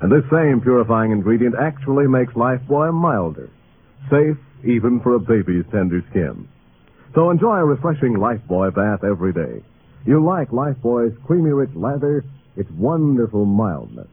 And 0.00 0.10
this 0.10 0.24
same 0.30 0.60
purifying 0.60 1.10
ingredient 1.10 1.56
actually 1.60 2.06
makes 2.06 2.32
Lifebuoy 2.34 2.94
milder, 2.94 3.50
safe 4.08 4.38
even 4.64 5.00
for 5.00 5.14
a 5.14 5.20
baby's 5.20 5.64
tender 5.72 6.04
skin. 6.10 6.48
So 7.14 7.30
enjoy 7.30 7.56
a 7.56 7.64
refreshing 7.64 8.14
Lifebuoy 8.14 8.74
bath 8.74 9.02
every 9.02 9.32
day. 9.32 9.64
You 10.06 10.24
like 10.24 10.50
Lifebuoy's 10.50 11.16
creamy 11.26 11.50
rich 11.50 11.74
lather, 11.74 12.24
its 12.56 12.70
wonderful 12.70 13.44
mildness. 13.44 14.08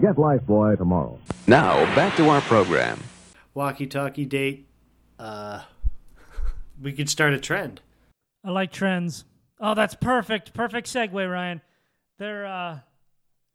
Get 0.00 0.16
Lifebuoy 0.16 0.76
tomorrow. 0.76 1.18
Now, 1.46 1.84
back 1.94 2.16
to 2.16 2.28
our 2.28 2.40
program. 2.42 2.98
Walkie-talkie 3.54 4.26
date. 4.26 4.68
Uh, 5.18 5.62
we 6.82 6.92
could 6.92 7.08
start 7.08 7.32
a 7.32 7.40
trend. 7.40 7.80
I 8.44 8.50
like 8.50 8.72
trends. 8.72 9.24
Oh, 9.60 9.74
that's 9.74 9.94
perfect. 9.94 10.52
Perfect 10.52 10.88
segue, 10.88 11.30
Ryan. 11.30 11.62
They're, 12.18 12.46
uh, 12.46 12.80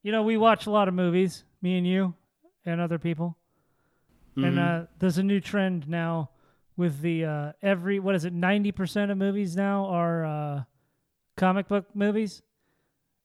you 0.02 0.12
know, 0.12 0.24
we 0.24 0.38
watch 0.38 0.66
a 0.66 0.72
lot 0.72 0.88
of 0.88 0.94
movies, 0.94 1.44
me 1.62 1.78
and 1.78 1.86
you, 1.86 2.16
and 2.66 2.82
other 2.82 2.98
people. 2.98 3.38
And 4.38 4.58
uh, 4.58 4.84
there's 5.00 5.18
a 5.18 5.24
new 5.24 5.42
trend 5.42 5.90
now 5.90 6.30
with 6.78 7.02
the 7.02 7.26
uh, 7.26 7.52
every 7.62 8.00
what 8.00 8.16
is 8.16 8.24
it? 8.24 8.32
Ninety 8.32 8.72
percent 8.72 9.12
of 9.12 9.18
movies 9.18 9.58
now 9.58 9.88
are 9.88 10.26
uh, 10.26 10.64
comic 11.36 11.68
book 11.68 11.88
movies, 11.94 12.42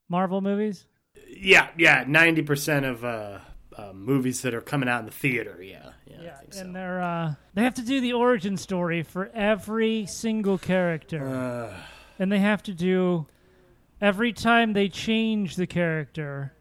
Marvel 0.09 0.41
movies. 0.41 0.87
Yeah, 1.29 1.69
yeah. 1.79 2.05
Ninety 2.09 2.43
percent 2.43 2.85
of 2.85 3.05
uh, 3.05 3.39
uh, 3.77 3.93
movies 3.93 4.43
that 4.43 4.55
are 4.55 4.61
coming 4.61 4.89
out 4.89 5.01
in 5.01 5.07
the 5.07 5.13
theater. 5.13 5.59
Yeah, 5.63 5.91
yeah. 6.07 6.17
Yeah, 6.23 6.37
so. 6.51 6.61
and 6.61 6.75
they're 6.77 7.01
uh, 7.03 7.35
they 7.55 7.63
have 7.63 7.75
to 7.75 7.83
do 7.83 8.01
the 8.01 8.13
origin 8.13 8.57
story 8.57 9.03
for 9.03 9.31
every 9.35 10.07
single 10.07 10.59
character, 10.59 11.27
Uh, 11.27 11.77
and 12.19 12.31
they 12.31 12.39
have 12.39 12.63
to 12.65 12.73
do 12.75 13.27
every 14.01 14.33
time 14.33 14.73
they 14.73 14.89
change 14.89 15.57
the 15.57 15.67
character 15.67 16.53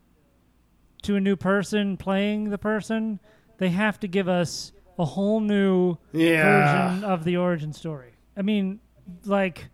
to 1.04 1.16
a 1.16 1.20
new 1.20 1.36
person 1.36 1.98
playing 1.98 2.50
the 2.50 2.58
person. 2.58 3.20
They 3.58 3.70
have 3.70 4.00
to 4.02 4.08
give 4.08 4.28
us 4.28 4.72
a 4.98 5.06
whole 5.06 5.40
new 5.40 5.98
Yeah. 6.12 6.44
version 6.90 7.04
of 7.04 7.24
the 7.24 7.38
origin 7.38 7.74
story. 7.74 8.12
I 8.38 8.42
mean, 8.42 8.80
like, 9.26 9.70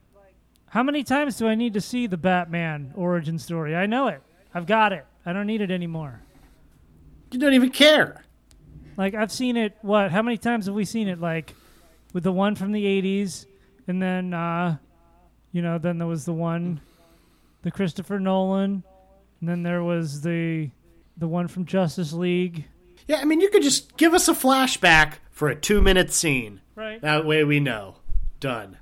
how 0.67 0.83
many 0.83 1.03
times 1.03 1.37
do 1.37 1.47
I 1.47 1.55
need 1.55 1.73
to 1.73 1.81
see 1.81 2.07
the 2.07 2.17
Batman 2.17 2.91
origin 2.95 3.37
story? 3.39 3.75
I 3.75 3.85
know 3.85 4.07
it. 4.07 4.21
I've 4.53 4.65
got 4.65 4.91
it. 4.93 5.05
I 5.25 5.33
don't 5.33 5.45
need 5.47 5.61
it 5.61 5.71
anymore. 5.71 6.21
You 7.31 7.39
don't 7.39 7.53
even 7.53 7.69
care. 7.69 8.23
Like 8.97 9.13
I've 9.15 9.31
seen 9.31 9.57
it. 9.57 9.77
What? 9.81 10.11
How 10.11 10.21
many 10.21 10.37
times 10.37 10.65
have 10.65 10.75
we 10.75 10.85
seen 10.85 11.07
it? 11.07 11.19
Like 11.19 11.55
with 12.13 12.23
the 12.23 12.31
one 12.31 12.55
from 12.55 12.71
the 12.71 12.83
'80s, 12.83 13.45
and 13.87 14.01
then 14.01 14.33
uh, 14.33 14.77
you 15.51 15.61
know, 15.61 15.77
then 15.77 15.97
there 15.97 16.07
was 16.07 16.25
the 16.25 16.33
one, 16.33 16.81
the 17.61 17.71
Christopher 17.71 18.19
Nolan, 18.19 18.83
and 19.39 19.49
then 19.49 19.63
there 19.63 19.83
was 19.83 20.21
the 20.21 20.69
the 21.17 21.27
one 21.27 21.47
from 21.47 21.65
Justice 21.65 22.13
League. 22.13 22.65
Yeah, 23.07 23.17
I 23.17 23.25
mean, 23.25 23.41
you 23.41 23.49
could 23.49 23.63
just 23.63 23.97
give 23.97 24.13
us 24.13 24.27
a 24.27 24.33
flashback 24.33 25.13
for 25.31 25.47
a 25.47 25.55
two-minute 25.55 26.11
scene. 26.11 26.61
Right. 26.75 27.01
That 27.01 27.25
way 27.25 27.43
we 27.43 27.59
know. 27.59 27.95
Done. 28.39 28.77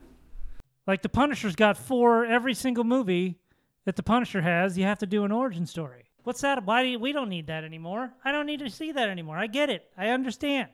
Like 0.86 1.02
the 1.02 1.10
Punisher's 1.10 1.56
got 1.56 1.78
four 1.78 2.26
every 2.26 2.54
single 2.54 2.84
movie 2.84 3.40
that 3.86 3.96
the 3.96 4.04
Punisher 4.04 4.42
has. 4.42 4.78
You 4.78 4.84
have 4.86 5.00
to 5.00 5.06
do 5.06 5.24
an 5.24 5.32
origin 5.32 5.66
story. 5.66 6.07
What's 6.28 6.42
that? 6.42 6.66
Why 6.66 6.84
do 6.84 6.90
you, 6.90 7.00
we 7.00 7.14
don't 7.14 7.30
need 7.30 7.48
that 7.48 7.64
anymore? 7.64 8.12
I 8.26 8.34
don't 8.34 8.48
need 8.48 8.60
to 8.60 8.70
see 8.70 8.92
that 8.92 9.08
anymore. 9.08 9.38
I 9.38 9.48
get 9.48 9.70
it. 9.70 9.90
I 9.98 10.10
understand. 10.10 10.68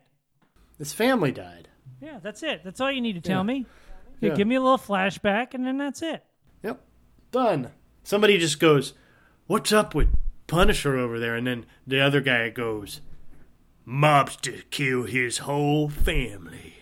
His 0.80 0.94
family 0.94 1.32
died. 1.32 1.68
Yeah, 2.02 2.18
that's 2.24 2.42
it. 2.42 2.64
That's 2.64 2.82
all 2.82 2.92
you 2.92 3.02
need 3.02 3.14
to 3.14 3.22
tell 3.22 3.42
Yeah. 3.42 3.44
me. 3.44 3.66
You 4.20 4.30
Yeah. 4.30 4.36
Give 4.36 4.48
me 4.48 4.56
a 4.56 4.62
little 4.62 4.80
flashback, 4.80 5.54
and 5.54 5.64
then 5.64 5.78
that's 5.78 6.02
it. 6.02 6.26
Yep. 6.64 6.82
Done. 7.30 7.70
Somebody 8.02 8.40
just 8.40 8.60
goes, 8.60 8.94
What's 9.46 9.72
up 9.72 9.94
with 9.94 10.08
Punisher 10.48 10.98
over 10.98 11.20
there? 11.20 11.36
And 11.36 11.46
then 11.46 11.68
the 11.86 12.00
other 12.02 12.20
guy 12.20 12.50
goes, 12.50 13.02
Mobster 13.88 14.64
kill 14.72 15.04
his 15.04 15.38
whole 15.38 15.88
family. 15.88 16.78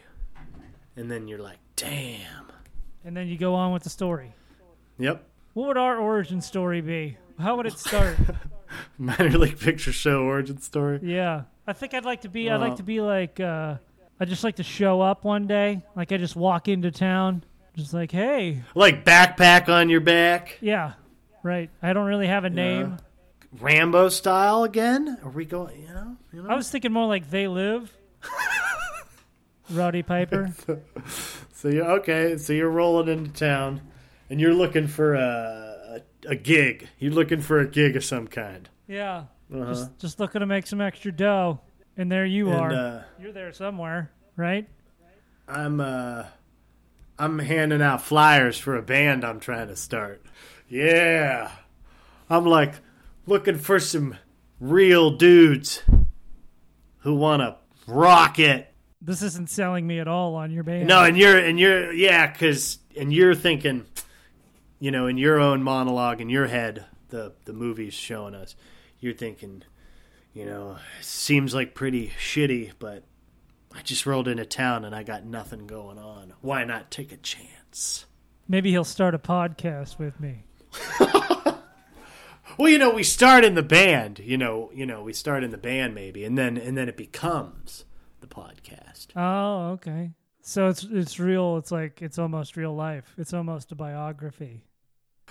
And 0.96 1.12
then 1.12 1.28
you're 1.28 1.40
like, 1.40 1.60
Damn. 1.76 2.46
And 3.04 3.18
then 3.18 3.28
you 3.28 3.38
go 3.38 3.54
on 3.54 3.74
with 3.74 3.84
the 3.84 3.90
story. 3.90 4.34
Yep. 4.98 5.28
What 5.56 5.68
would 5.68 5.78
our 5.78 5.98
origin 5.98 6.40
story 6.40 6.80
be? 6.80 7.18
How 7.38 7.58
would 7.58 7.66
it 7.66 7.78
start? 7.78 8.16
Minor 9.20 9.38
League 9.38 9.60
Picture 9.60 9.92
Show 9.92 10.24
origin 10.24 10.62
story. 10.62 11.00
yeah, 11.02 11.44
I 11.66 11.74
think 11.74 11.94
I'd 11.94 12.06
like 12.06 12.22
to 12.22 12.30
be. 12.30 12.50
I'd 12.50 12.62
like 12.62 12.76
to 12.78 12.84
be 12.84 13.02
like. 13.02 13.40
Uh, 13.40 13.76
I 14.20 14.26
just 14.26 14.44
like 14.44 14.58
to 14.58 14.64
show 14.64 15.02
up 15.02 15.24
one 15.24 15.48
day. 15.48 15.82
Like 15.96 16.12
I 16.12 16.18
just 16.18 16.36
walk 16.36 16.68
into 16.68 16.92
town, 16.92 17.44
just 17.76 17.92
like, 17.94 18.12
hey, 18.12 18.62
Like 18.76 19.04
backpack 19.04 19.68
on 19.68 19.90
your 19.90 20.02
back. 20.02 20.58
yeah, 20.62 20.94
right. 21.42 21.72
I 21.82 21.94
don't 21.94 22.06
really 22.06 22.28
have 22.28 22.44
a 22.46 22.50
name. 22.52 22.98
Rambo 23.60 24.10
style 24.10 24.64
again? 24.64 25.18
Are 25.24 25.30
we 25.32 25.44
going, 25.46 25.82
you 25.82 25.88
know? 25.88 26.16
You 26.32 26.44
know? 26.44 26.50
I 26.50 26.56
was 26.56 26.70
thinking 26.70 26.94
more 26.94 27.08
like 27.08 27.30
they 27.32 27.48
live. 27.48 27.92
Roddy 29.70 30.04
Piper. 30.04 30.54
So 31.54 31.68
you 31.70 31.84
okay? 31.84 32.38
So 32.38 32.54
you're 32.54 32.72
rolling 32.72 33.08
into 33.08 33.32
town, 33.32 33.82
and 34.32 34.42
you're 34.42 34.54
looking 34.54 34.88
for 34.88 35.14
a 35.14 36.02
a, 36.26 36.30
a 36.32 36.36
gig. 36.36 36.88
You're 36.98 37.12
looking 37.14 37.40
for 37.40 37.60
a 37.60 37.68
gig 37.68 37.96
of 37.96 38.04
some 38.04 38.26
kind. 38.28 38.68
Yeah. 38.92 39.24
Uh-huh. 39.54 39.66
Just 39.68 39.98
just 40.00 40.20
looking 40.20 40.42
to 40.42 40.46
make 40.46 40.68
some 40.68 40.82
extra 40.82 41.14
dough. 41.14 41.62
And 41.96 42.12
there 42.12 42.26
you 42.26 42.52
are. 42.52 42.72
Uh, 42.72 43.04
You're 43.22 43.32
there 43.32 43.54
somewhere, 43.54 44.12
right? 44.36 44.68
I'm 45.48 45.80
uh, 45.80 46.26
I'm 47.18 47.40
handing 47.40 47.82
out 47.82 48.02
flyers 48.02 48.58
for 48.58 48.76
a 48.76 48.82
band 48.82 49.24
I'm 49.24 49.40
trying 49.40 49.70
to 49.70 49.76
start. 49.76 50.26
Yeah, 50.68 51.52
I'm 52.30 52.46
like 52.46 52.76
looking 53.26 53.58
for 53.58 53.80
some 53.80 54.18
real 54.60 55.12
dudes 55.12 55.84
who 57.00 57.16
want 57.16 57.42
to 57.42 57.56
rock 57.88 58.40
it. 58.40 58.74
This 59.02 59.22
isn't 59.22 59.50
selling 59.50 59.88
me 59.88 60.00
at 60.00 60.08
all 60.08 60.36
on 60.36 60.52
your 60.52 60.64
band. 60.64 60.88
No, 60.88 61.04
and 61.04 61.18
you're 61.18 61.38
and 61.38 61.58
you're 61.58 61.94
yeah, 61.94 62.32
cause 62.34 62.80
and 62.98 63.14
you're 63.14 63.36
thinking, 63.36 63.86
you 64.80 64.92
know, 64.92 65.08
in 65.08 65.18
your 65.18 65.40
own 65.40 65.64
monologue 65.64 66.20
in 66.22 66.30
your 66.30 66.48
head, 66.48 66.86
the 67.10 67.34
the 67.46 67.54
movie's 67.54 67.94
showing 67.94 68.34
us, 68.34 68.56
you're 69.02 69.14
thinking, 69.14 69.64
you 70.34 70.46
know, 70.46 70.78
seems 71.02 71.54
like 71.54 71.76
pretty 71.76 72.14
shitty, 72.18 72.72
but 72.80 73.04
I 73.76 73.82
just 73.82 74.06
rolled 74.06 74.28
into 74.30 74.46
town 74.46 74.86
and 74.86 74.96
I 74.96 75.04
got 75.04 75.26
nothing 75.26 75.68
going 75.68 75.98
on. 75.98 76.34
Why 76.42 76.64
not 76.64 76.90
take 76.92 77.12
a 77.12 77.18
chance? 77.18 78.06
Maybe 78.48 78.72
he'll 78.72 78.84
start 78.84 79.14
a 79.16 79.20
podcast 79.20 79.98
with 80.00 80.20
me. 80.20 80.46
Well, 82.58 82.70
you 82.70 82.78
know, 82.78 82.92
we 82.92 83.04
start 83.04 83.46
in 83.46 83.56
the 83.56 83.64
band, 83.64 84.20
you 84.20 84.38
know, 84.38 84.72
you 84.74 84.86
know, 84.86 85.02
we 85.02 85.14
start 85.14 85.44
in 85.44 85.52
the 85.52 85.58
band 85.58 85.96
maybe, 85.96 86.26
and 86.26 86.38
then 86.38 86.58
and 86.58 86.78
then 86.78 86.90
it 86.90 86.98
becomes 86.98 87.86
the 88.20 88.28
podcast. 88.28 89.08
Oh, 89.16 89.72
okay. 89.72 90.12
So 90.42 90.68
it's 90.68 90.84
it's 90.84 91.18
real. 91.20 91.58
It's 91.58 91.72
like 91.72 92.02
it's 92.02 92.20
almost 92.20 92.58
real 92.58 92.76
life. 92.76 93.14
It's 93.18 93.34
almost 93.34 93.72
a 93.72 93.76
biography. 93.76 94.66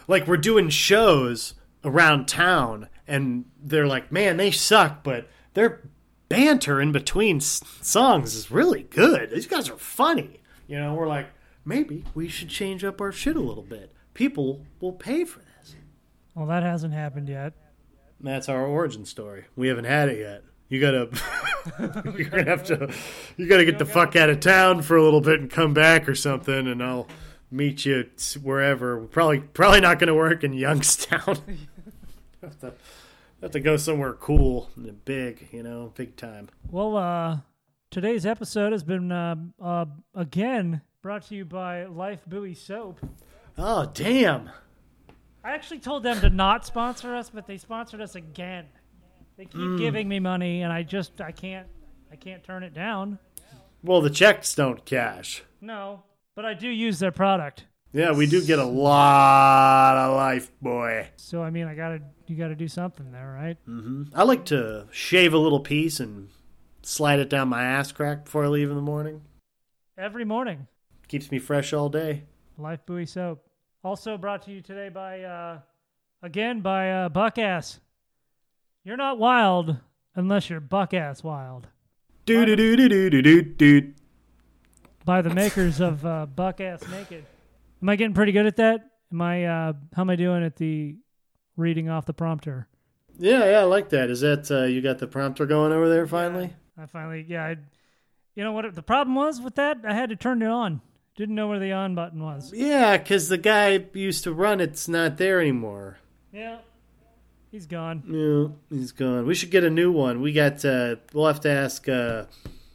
like 0.09 0.27
we're 0.27 0.39
doing 0.39 0.71
shows 0.71 1.55
around 1.85 2.27
town 2.27 2.89
and 3.09 3.45
they're 3.63 3.87
like 3.87 4.13
man 4.13 4.37
they 4.37 4.51
suck 4.51 5.03
but 5.03 5.29
their 5.55 5.83
banter 6.29 6.81
in 6.81 6.93
between 6.93 7.39
s- 7.39 7.61
songs 7.81 8.35
is 8.35 8.51
really 8.51 8.85
good. 8.85 9.31
These 9.31 9.47
guys 9.49 9.69
are 9.69 9.77
funny. 9.77 10.41
You 10.69 10.79
know 10.79 10.95
we're 10.95 11.09
like 11.09 11.27
maybe 11.65 12.05
we 12.15 12.29
should 12.29 12.49
change 12.49 12.85
up 12.85 13.01
our 13.01 13.11
shit 13.13 13.37
a 13.37 13.41
little 13.41 13.65
bit. 13.65 13.93
People 14.15 14.65
will 14.81 14.93
pay 14.93 15.25
for 15.25 15.41
this. 15.41 15.75
Well, 16.35 16.47
that 16.47 16.63
hasn't 16.63 16.95
happened 16.95 17.29
yet. 17.29 17.55
that's 18.21 18.49
our 18.49 18.65
origin 18.67 19.05
story. 19.05 19.45
We 19.57 19.69
haven't 19.69 19.87
had 19.87 20.09
it 20.09 20.19
yet. 20.21 20.45
You 20.69 20.81
gotta 20.81 21.09
you're 22.17 22.29
gonna 22.31 22.45
have 22.49 22.63
to 22.67 22.93
you 23.37 23.49
gotta 23.49 23.65
get 23.65 23.79
the 23.81 23.87
fuck 23.87 24.15
out 24.15 24.31
of 24.31 24.39
town 24.39 24.83
for 24.83 24.97
a 24.97 25.03
little 25.03 25.21
bit 25.21 25.41
and 25.41 25.51
come 25.51 25.75
back 25.75 26.09
or 26.09 26.15
something 26.15 26.69
and 26.69 26.81
i'll 26.83 27.09
meet 27.51 27.85
you 27.85 28.09
wherever. 28.41 29.01
Probably 29.07 29.41
probably 29.41 29.81
not 29.81 29.99
gonna 29.99 30.15
work 30.15 30.45
in 30.45 30.53
youngstown 30.53 31.39
have 32.43 32.59
to 32.61 32.73
have 33.43 33.51
to 33.53 33.61
go 33.61 33.77
somewhere 33.77 34.13
cool 34.15 34.71
and 34.77 35.05
big 35.05 35.49
you 35.53 35.63
know 35.63 35.93
big 35.95 36.17
time 36.17 36.49
Well, 36.71 36.97
uh, 36.97 37.39
today's 37.91 38.27
episode 38.27 38.73
has 38.73 38.83
been 38.83 39.11
uh, 39.13 39.37
uh, 39.61 39.87
again 40.15 40.83
brought 41.03 41.23
to 41.29 41.35
you 41.35 41.45
by 41.45 41.85
Lifebuoy 41.85 42.57
Soap. 42.57 43.01
oh 43.59 43.91
damn 43.95 44.51
I 45.43 45.53
actually 45.53 45.79
told 45.81 46.03
them 46.03 46.21
to 46.21 46.29
not 46.29 46.67
sponsor 46.67 47.15
us, 47.17 47.31
but 47.31 47.47
they 47.47 47.57
sponsored 47.57 48.03
us 48.03 48.15
again. 48.15 48.67
They 49.39 49.47
keep 49.47 49.55
Hmm. 49.55 49.79
giving 49.79 50.07
me 50.07 50.21
money, 50.21 50.61
and 50.63 50.71
I 50.71 50.83
just 50.83 51.19
I 51.23 51.33
can't 51.33 51.67
I 52.13 52.17
can't 52.17 52.45
turn 52.45 52.63
it 52.63 52.75
down. 52.75 53.19
well 53.83 54.03
the 54.03 54.11
checks 54.11 54.55
don't 54.55 54.85
cash 54.85 55.43
No, 55.63 56.03
but 56.37 56.45
I 56.45 56.53
do 56.55 56.69
use 56.69 56.99
their 56.99 57.11
product. 57.13 57.65
Yeah, 57.93 58.13
we 58.13 58.27
do 58.27 58.45
get 58.45 58.59
a 58.59 58.65
lot 58.65 59.97
of 59.97 60.15
life, 60.15 60.51
boy. 60.63 61.09
So 61.17 61.43
I 61.43 61.51
mean, 61.51 61.67
I 61.67 61.75
gotta 61.75 62.01
you 62.27 62.37
gotta 62.37 62.55
do 62.55 62.69
something 62.69 63.11
there, 63.11 63.33
right? 63.33 63.57
Mm-hmm. 63.69 64.15
I 64.15 64.23
like 64.23 64.45
to 64.47 64.87
shave 64.93 65.35
a 65.35 65.39
little 65.39 65.61
piece 65.61 65.99
and 65.99 66.29
slide 66.83 67.19
it 67.19 67.29
down 67.29 67.49
my 67.49 67.65
ass 67.65 67.93
crack 67.93 68.25
before 68.25 68.45
I 68.45 68.49
leave 68.49 68.71
in 68.71 68.77
the 68.77 68.83
morning. 68.83 69.23
Every 69.99 70.25
morning. 70.25 70.67
Keeps 71.09 71.31
me 71.31 71.39
fresh 71.39 71.73
all 71.73 71.89
day. 71.89 72.23
Lifebuoy 72.59 73.09
soap. 73.09 73.45
Also 73.83 74.17
brought 74.17 74.43
to 74.43 74.51
you 74.53 74.61
today 74.61 74.89
by, 74.89 75.23
uh, 75.23 75.59
again 76.23 76.61
by 76.61 76.91
uh, 76.91 77.09
Buckass. 77.09 77.81
You're 78.85 78.97
not 78.97 79.19
wild 79.19 79.77
unless 80.15 80.49
you're 80.49 80.61
Buckass 80.61 81.25
wild. 81.25 81.69
Do 82.27 82.47
do 82.47 82.55
do 82.55 82.77
do 82.77 82.89
do 83.11 83.23
do 83.23 83.43
do. 83.43 83.93
By 85.05 85.23
the 85.23 85.31
makers 85.31 85.81
of 85.81 86.07
uh, 86.07 86.27
Buckass 86.35 86.89
Naked. 86.91 87.25
Am 87.83 87.89
I 87.89 87.97
getting 87.97 88.15
pretty 88.15 88.33
good 88.33 88.47
at 88.47 88.57
that? 88.57 88.91
Am 89.13 89.23
I? 89.23 89.45
Uh, 89.45 89.73
how 89.95 90.03
am 90.03 90.11
I 90.11 90.17
doing 90.17 90.45
at 90.45 90.57
the 90.57 90.97
reading 91.57 91.89
off 91.89 92.07
the 92.07 92.13
prompter? 92.13 92.69
Yeah, 93.19 93.51
yeah, 93.51 93.61
I 93.61 93.65
like 93.65 93.91
that. 93.91 94.11
Is 94.11 94.21
that 94.21 94.51
uh, 94.51 94.65
you 94.65 94.81
got 94.81 94.99
the 94.99 95.07
prompter 95.07 95.47
going 95.47 95.73
over 95.73 95.89
there 95.89 96.07
finally? 96.07 96.55
I 96.79 96.87
finally, 96.87 97.25
yeah. 97.29 97.45
I, 97.45 97.57
you 98.35 98.45
know 98.45 98.53
what 98.53 98.75
the 98.75 98.83
problem 98.83 99.15
was 99.15 99.41
with 99.41 99.57
that? 99.57 99.79
I 99.87 99.93
had 99.95 100.11
to 100.11 100.17
turn 100.17 100.43
it 100.43 100.49
on. 100.49 100.81
Didn't 101.17 101.35
know 101.35 101.49
where 101.49 101.59
the 101.59 101.73
on 101.73 101.95
button 101.95 102.23
was. 102.23 102.53
Yeah, 102.55 102.97
because 102.97 103.29
the 103.29 103.37
guy 103.37 103.85
used 103.93 104.25
to 104.25 104.33
run 104.33 104.61
it's 104.61 104.89
not 104.89 105.19
there 105.19 105.41
anymore. 105.41 105.99
Yeah, 106.33 106.59
he's 107.51 107.67
gone. 107.67 108.03
Yeah, 108.07 108.77
he's 108.79 108.93
gone. 108.93 109.27
We 109.27 109.35
should 109.35 109.51
get 109.51 109.65
a 109.65 109.71
new 109.71 109.93
one. 109.93 110.23
We 110.23 110.33
got. 110.33 110.65
Uh, 110.65 110.97
we'll 111.13 111.27
have 111.27 111.41
to 111.41 111.51
ask 111.51 111.89
uh, 111.89 112.25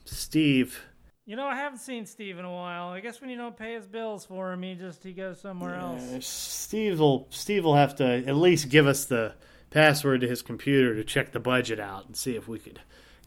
Steve. 0.04 0.80
You 1.26 1.36
know, 1.36 1.48
I 1.48 1.56
haven't 1.56 1.80
seen 1.80 2.06
Steve 2.06 2.38
in 2.38 2.46
a 2.46 2.54
while. 2.54 2.90
I 2.90 3.00
guess 3.00 3.20
when 3.20 3.32
you 3.32 3.38
don't 3.38 3.58
pay 3.58 3.74
his 3.74 3.88
bills 3.88 4.26
for 4.26 4.52
him, 4.54 4.62
he 4.62 4.76
just 4.76 5.04
he 5.04 5.12
goes 5.12 5.42
somewhere 5.42 5.76
else. 5.76 6.04
Uh, 6.04 6.20
Steve 6.22 7.00
will. 7.00 7.28
Steve 7.32 7.64
will 7.64 7.76
have 7.76 7.96
to 7.96 8.06
at 8.06 8.36
least 8.36 8.70
give 8.70 8.86
us 8.86 9.06
the 9.06 9.34
password 9.72 10.22
to 10.22 10.28
his 10.28 10.44
computer 10.44 10.96
to 10.96 11.04
check 11.04 11.32
the 11.32 11.40
budget 11.40 11.80
out 11.80 12.06
and 12.06 12.16
see 12.16 12.36
if 12.36 12.48
we 12.48 12.60
could 12.60 12.80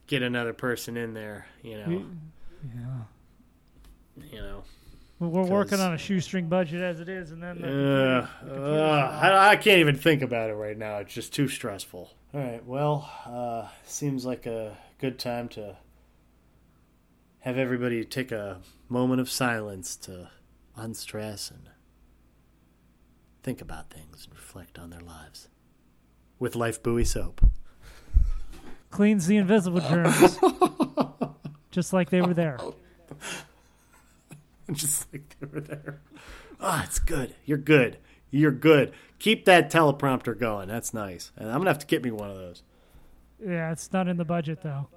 get 0.06 0.22
another 0.22 0.52
person 0.52 0.96
in 0.96 1.12
there. 1.14 1.46
You 1.62 1.78
know. 1.78 2.04
Yeah. 2.76 4.26
You 4.32 4.42
know. 4.42 4.62
Well, 5.18 5.30
We're 5.30 5.50
working 5.50 5.80
on 5.80 5.92
a 5.92 5.98
shoestring 5.98 6.48
budget 6.48 6.80
as 6.80 7.00
it 7.00 7.08
is, 7.08 7.32
and 7.32 7.42
then 7.42 7.60
the 7.60 7.68
Uh, 7.68 8.48
uh, 8.48 9.18
I, 9.20 9.50
I 9.50 9.56
can't 9.56 9.80
even 9.80 9.96
think 9.96 10.22
about 10.22 10.50
it 10.50 10.54
right 10.54 10.78
now. 10.78 10.98
It's 10.98 11.12
just 11.12 11.32
too 11.34 11.48
stressful. 11.48 12.12
All 12.32 12.40
right. 12.40 12.64
Well, 12.64 13.10
uh, 13.26 13.66
seems 13.84 14.24
like 14.24 14.46
a 14.46 14.76
good 15.00 15.18
time 15.18 15.48
to 15.50 15.76
have 17.48 17.56
everybody 17.56 18.04
take 18.04 18.30
a 18.30 18.60
moment 18.90 19.22
of 19.22 19.30
silence 19.30 19.96
to 19.96 20.28
unstress 20.76 21.50
and 21.50 21.70
think 23.42 23.62
about 23.62 23.88
things 23.88 24.26
and 24.26 24.34
reflect 24.34 24.78
on 24.78 24.90
their 24.90 25.00
lives 25.00 25.48
with 26.38 26.52
Lifebuoy 26.52 27.06
soap. 27.06 27.40
cleans 28.90 29.26
the 29.26 29.38
invisible 29.38 29.80
germs, 29.80 30.38
just 31.70 31.94
like 31.94 32.10
they 32.10 32.20
were 32.20 32.34
there. 32.34 32.58
just 34.72 35.10
like 35.10 35.34
they 35.40 35.46
were 35.46 35.60
there. 35.60 36.02
Ah, 36.60 36.84
it's 36.84 36.98
good. 36.98 37.34
You're 37.46 37.56
good. 37.56 37.96
You're 38.30 38.50
good. 38.50 38.92
Keep 39.18 39.46
that 39.46 39.72
teleprompter 39.72 40.38
going. 40.38 40.68
That's 40.68 40.92
nice. 40.92 41.32
And 41.34 41.48
I'm 41.48 41.60
gonna 41.60 41.70
have 41.70 41.78
to 41.78 41.86
get 41.86 42.04
me 42.04 42.10
one 42.10 42.28
of 42.30 42.36
those. 42.36 42.62
Yeah, 43.42 43.72
it's 43.72 43.90
not 43.90 44.06
in 44.06 44.18
the 44.18 44.26
budget 44.26 44.60
though. 44.62 44.88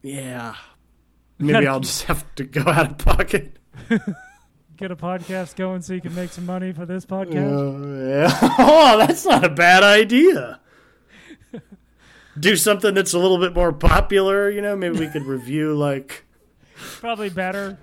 Yeah. 0.00 0.54
Maybe 1.38 1.66
I'll 1.66 1.80
just 1.80 2.04
have 2.04 2.34
to 2.36 2.44
go 2.44 2.62
out 2.62 2.90
of 2.90 2.98
pocket. 2.98 3.58
Get 4.76 4.90
a 4.90 4.96
podcast 4.96 5.56
going 5.56 5.80
so 5.80 5.94
you 5.94 6.02
can 6.02 6.14
make 6.14 6.30
some 6.30 6.44
money 6.44 6.72
for 6.72 6.84
this 6.84 7.06
podcast. 7.06 7.46
Uh, 7.46 8.28
yeah. 8.28 8.38
oh, 8.58 8.98
that's 8.98 9.24
not 9.24 9.42
a 9.44 9.48
bad 9.48 9.82
idea. 9.82 10.60
Do 12.38 12.56
something 12.56 12.92
that's 12.92 13.14
a 13.14 13.18
little 13.18 13.38
bit 13.38 13.54
more 13.54 13.72
popular, 13.72 14.50
you 14.50 14.60
know? 14.60 14.76
Maybe 14.76 14.98
we 14.98 15.08
could 15.08 15.22
review 15.22 15.74
like 15.74 16.24
probably 16.76 17.30
better. 17.30 17.78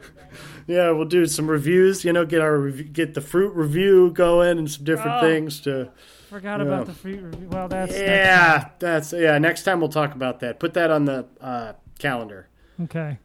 yeah, 0.68 0.92
we'll 0.92 1.06
do 1.06 1.26
some 1.26 1.50
reviews. 1.50 2.06
You 2.06 2.13
know, 2.13 2.28
get 2.28 2.42
our 2.42 2.70
get 2.70 3.16
the 3.16 3.22
fruit 3.22 3.56
review 3.56 4.12
going 4.12 4.60
and 4.60 4.70
some 4.70 4.84
different 4.84 5.18
oh, 5.18 5.22
things 5.22 5.62
to. 5.62 5.89
Forgot 6.30 6.60
you 6.60 6.66
know. 6.66 6.74
about 6.74 6.86
the 6.86 6.94
fruit 6.94 7.24
review. 7.24 7.48
Well, 7.48 7.68
that's 7.68 7.98
yeah, 7.98 8.70
that's 8.78 9.13
yeah. 9.13 9.39
Next 9.39 9.63
time 9.63 9.80
we'll 9.80 9.89
talk 9.89 10.13
about 10.13 10.42
that. 10.42 10.60
Put 10.60 10.76
that 10.76 10.92
on 10.92 11.06
the 11.06 11.26
uh, 11.42 11.74
calendar. 11.98 12.50
Okay. 12.80 13.18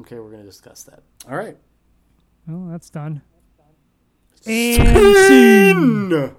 Okay, 0.00 0.16
we're 0.16 0.30
going 0.30 0.42
to 0.42 0.46
discuss 0.46 0.82
that. 0.84 1.02
All 1.30 1.36
right. 1.36 1.56
Well, 2.46 2.68
that's 2.70 2.90
done. 2.90 3.22
And 4.46 5.16
scene. 5.16 6.36